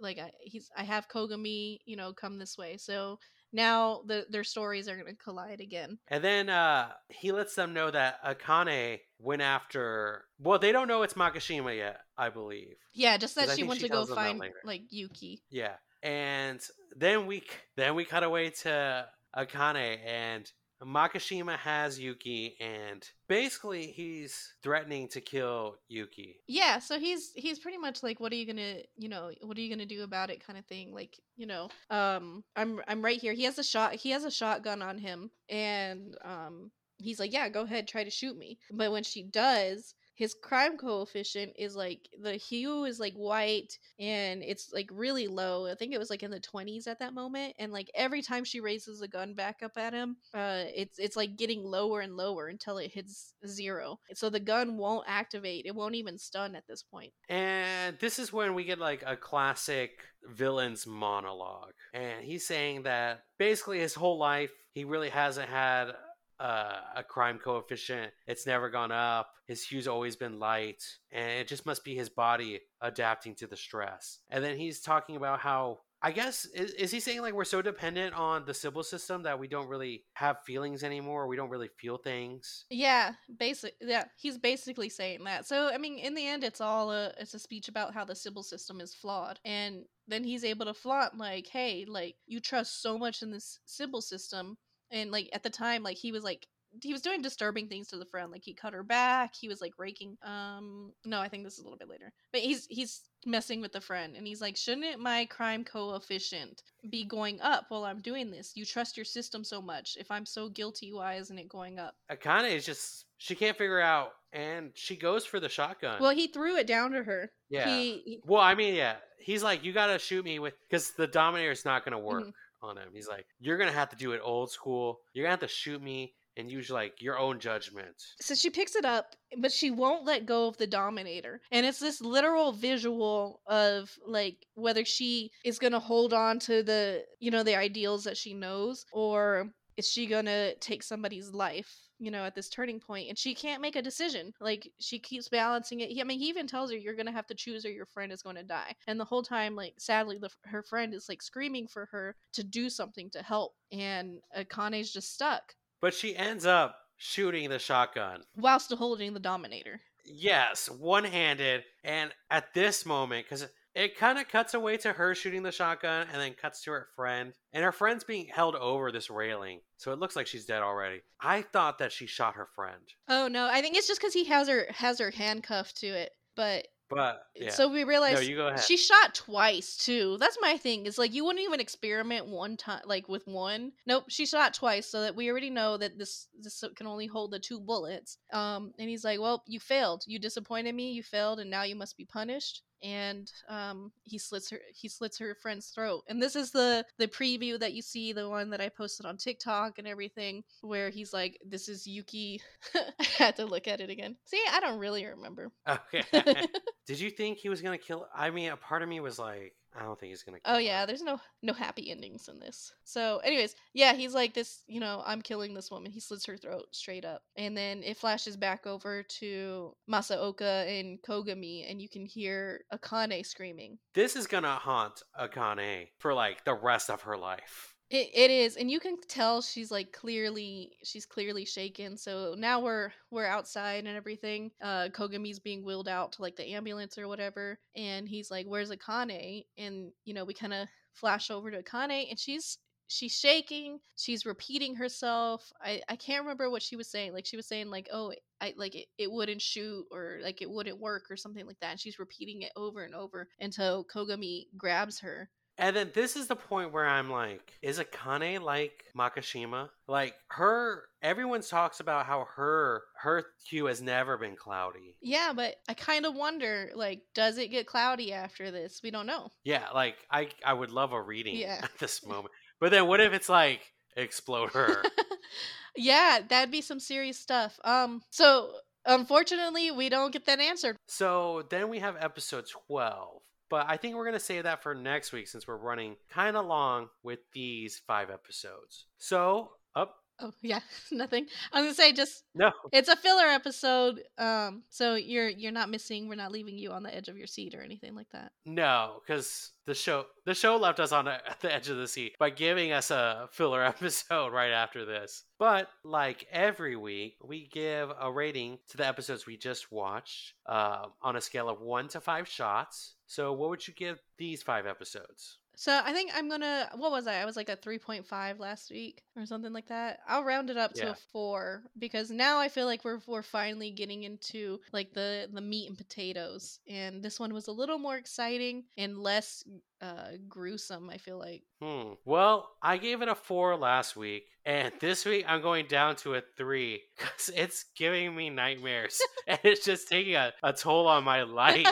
[0.00, 3.18] like I, he's I have Kogami, you know, come this way." So
[3.52, 5.98] now the their stories are going to collide again.
[6.08, 10.24] And then uh, he lets them know that Akane went after.
[10.38, 12.76] Well, they don't know it's Makishima yet, I believe.
[12.94, 15.42] Yeah, just that she she to go tells them that find like Yuki.
[15.50, 16.60] Yeah, and
[16.96, 17.44] then we
[17.76, 19.06] then we cut away to
[19.36, 20.50] Akane, and
[20.86, 26.36] Makishima has Yuki, and basically he's threatening to kill Yuki.
[26.46, 29.60] Yeah, so he's he's pretty much like, what are you gonna, you know, what are
[29.60, 30.94] you gonna do about it, kind of thing.
[30.94, 33.32] Like, you know, um, I'm I'm right here.
[33.32, 33.94] He has a shot.
[33.94, 38.10] He has a shotgun on him, and um, he's like, yeah, go ahead, try to
[38.10, 38.58] shoot me.
[38.70, 44.42] But when she does, his crime coefficient is like the hue is like white and
[44.42, 45.66] it's like really low.
[45.66, 48.44] I think it was like in the 20s at that moment and like every time
[48.44, 52.16] she raises a gun back up at him, uh it's it's like getting lower and
[52.16, 53.98] lower until it hits 0.
[54.14, 55.66] So the gun won't activate.
[55.66, 57.12] It won't even stun at this point.
[57.28, 61.74] And this is when we get like a classic villain's monologue.
[61.92, 65.92] And he's saying that basically his whole life, he really hasn't had
[66.38, 68.12] uh, a crime coefficient.
[68.26, 69.28] It's never gone up.
[69.46, 70.82] His hue's always been light.
[71.10, 74.18] And it just must be his body adapting to the stress.
[74.30, 75.80] And then he's talking about how.
[76.02, 79.40] I guess is, is he saying like we're so dependent on the Sybil system that
[79.40, 81.26] we don't really have feelings anymore?
[81.26, 82.66] We don't really feel things.
[82.68, 83.74] Yeah, basic.
[83.80, 85.46] Yeah, he's basically saying that.
[85.46, 88.14] So I mean, in the end, it's all a it's a speech about how the
[88.14, 92.82] Sybil system is flawed, and then he's able to flaunt like, hey, like you trust
[92.82, 94.58] so much in this Sybil system,
[94.90, 96.46] and like at the time, like he was like
[96.82, 99.62] he was doing disturbing things to the friend like he cut her back he was
[99.62, 103.00] like raking um no i think this is a little bit later but he's he's
[103.24, 107.84] messing with the friend and he's like shouldn't my crime coefficient be going up while
[107.84, 111.38] i'm doing this you trust your system so much if i'm so guilty why isn't
[111.38, 115.48] it going up Akane is just she can't figure out, and she goes for the
[115.48, 116.02] shotgun.
[116.02, 117.30] Well, he threw it down to her.
[117.48, 117.66] Yeah.
[117.66, 118.96] He, he- Well, I mean, yeah.
[119.18, 122.32] He's like, you gotta shoot me with because the Dominator's not gonna work Mhm.
[122.62, 122.88] On him.
[122.92, 125.00] He's like, you're gonna have to do it old school.
[125.12, 127.94] You're gonna have to shoot me and use like your own judgment.
[128.20, 131.40] so she picks it up, but she won't let go of the Dominator.
[131.50, 137.04] And it's this literal visual of like whether she is to hold on to the,
[137.20, 142.10] you know, the ideals that she knows or is she to take somebody's life, you
[142.10, 144.32] know, at this turning point and she can't make a decision.
[144.40, 145.90] Like she keeps balancing it.
[145.90, 147.86] He, I mean, he even tells her you're going to have to choose or your
[147.86, 148.74] friend is going to die.
[148.86, 152.44] And the whole time like sadly the, her friend is like screaming for her to
[152.44, 157.58] do something to help and uh, Akane's just stuck But she ends up shooting the
[157.58, 158.22] shotgun.
[158.34, 159.80] while still holding the Dominator.
[160.04, 161.64] Yes, one handed.
[161.84, 163.46] And at this moment, because
[163.76, 166.88] it kind of cuts away to her shooting the shotgun and then cuts to her
[166.96, 167.34] friend.
[167.52, 169.60] And her friend's being held over this railing.
[169.76, 171.02] So it looks like she's dead already.
[171.20, 172.80] I thought that she shot her friend.
[173.08, 176.12] Oh no, I think it's just because he has her has her handcuffed to it.
[176.34, 177.50] But But yeah.
[177.50, 178.64] So we realized no, you go ahead.
[178.64, 180.16] she shot twice too.
[180.18, 180.86] That's my thing.
[180.86, 183.72] Is like you wouldn't even experiment one time, like with one.
[183.86, 187.30] Nope, she shot twice, so that we already know that this this can only hold
[187.30, 188.16] the two bullets.
[188.32, 190.04] Um, and he's like, "Well, you failed.
[190.06, 190.92] You disappointed me.
[190.92, 195.18] You failed, and now you must be punished." And um, he slits her he slits
[195.18, 196.04] her friend's throat.
[196.06, 199.16] And this is the the preview that you see, the one that I posted on
[199.16, 202.40] TikTok and everything, where he's like, "This is Yuki."
[202.74, 204.16] I had to look at it again.
[204.24, 205.50] See, I don't really remember.
[205.68, 206.04] okay.
[206.86, 208.06] Did you think he was gonna kill?
[208.14, 210.40] I mean, a part of me was like, I don't think he's gonna.
[210.40, 210.60] kill Oh her.
[210.60, 212.72] yeah, there's no no happy endings in this.
[212.84, 215.92] So, anyways, yeah, he's like this, you know, I'm killing this woman.
[215.92, 217.22] He slits her throat straight up.
[217.36, 223.24] And then it flashes back over to Masaoka and Kogami and you can hear Akane
[223.26, 223.78] screaming.
[223.94, 227.74] This is gonna haunt Akane for like the rest of her life.
[227.88, 231.96] It, it is and you can tell she's like clearly she's clearly shaken.
[231.96, 234.50] So now we're we're outside and everything.
[234.60, 238.70] Uh Kogami's being wheeled out to like the ambulance or whatever and he's like where's
[238.72, 239.44] Akane?
[239.56, 242.58] And you know, we kind of flash over to Akane and she's
[242.88, 247.36] she's shaking she's repeating herself i i can't remember what she was saying like she
[247.36, 251.02] was saying like oh i like it, it wouldn't shoot or like it wouldn't work
[251.10, 255.28] or something like that and she's repeating it over and over until kogami grabs her
[255.58, 259.70] And then this is the point where I'm like, is Akane like Makishima?
[259.88, 264.96] Like her, everyone talks about how her her hue has never been cloudy.
[265.00, 269.06] yeah but i kind of wonder like does it get cloudy after this we don't
[269.06, 271.60] know Yeah, like I I would love a reading Yeah.
[271.62, 272.32] at this moment.
[272.60, 273.60] But then what if it's like
[273.96, 274.82] explode her?
[275.76, 278.50] yeah that'd be some serious stuff um so
[278.86, 283.20] unfortunately we don't get that answered so then we have episode 12.
[283.48, 286.36] But I think we're going to save that for next week since we're running kind
[286.36, 288.86] of long with these five episodes.
[288.98, 289.96] So, up.
[290.20, 290.60] Oh yeah
[290.92, 292.50] nothing i was gonna say just no.
[292.72, 296.82] it's a filler episode um so you're you're not missing we're not leaving you on
[296.82, 300.56] the edge of your seat or anything like that No, because the show the show
[300.56, 303.62] left us on the, at the edge of the seat by giving us a filler
[303.74, 305.24] episode right after this.
[305.38, 310.86] But like every week, we give a rating to the episodes we just watched uh,
[311.02, 312.94] on a scale of one to five shots.
[313.06, 315.38] So, what would you give these five episodes?
[315.58, 319.02] So i think i'm gonna what was i i was like a 3.5 last week
[319.16, 320.90] or something like that i'll round it up to Yeah.
[320.90, 325.40] a four because now i feel like we're we're finally getting into like the the
[325.40, 329.42] meat and potatoes and this one was a little more exciting and less
[329.80, 331.92] uh gruesome i feel like Hmm.
[332.04, 336.14] Well, I gave it a four last week, and this week I'm going down to
[336.16, 341.02] a three because it's giving me nightmares and it's just taking a, a toll on
[341.04, 341.66] my life.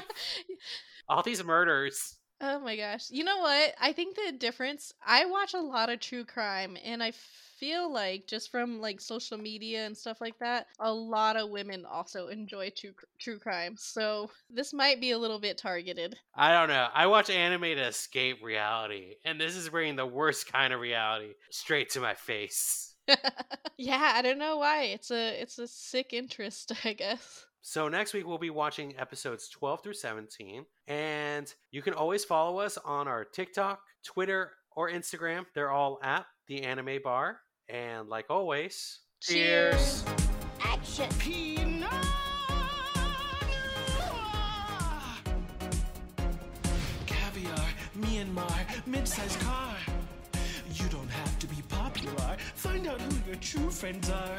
[1.07, 2.17] All these murders.
[2.41, 3.11] Oh my gosh.
[3.11, 3.75] You know what?
[3.81, 8.27] I think the difference, I watch a lot of true crime and I feel like
[8.27, 12.71] just from like social media and stuff like that, a lot of women also enjoy
[12.71, 13.77] true true crime.
[13.79, 16.17] So this might be a little bit targeted.
[16.35, 16.89] I don't know.
[16.93, 21.35] I watch anime to escape reality, and this is bringing the worst kind of reality
[21.51, 22.95] straight to my face.
[23.79, 24.85] yeah, I don't know why.
[24.85, 27.47] It's a it's a sick interest, I guess.
[27.67, 32.59] So next week we'll be watching episodes 12 through 17, and you can always follow
[32.59, 35.47] us on our TikTok, Twitter, or Instagram.
[35.55, 37.39] They're all at the Anime Bar.
[37.71, 40.05] And like always, Cheers.
[40.63, 41.09] Action.
[47.07, 47.67] Caviar,
[47.99, 49.75] Myanmar, mid-sized car.
[50.75, 52.37] You don't have to be popular.
[52.57, 54.39] Find out who your true friends are.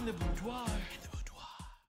[0.00, 0.66] in the boudoir.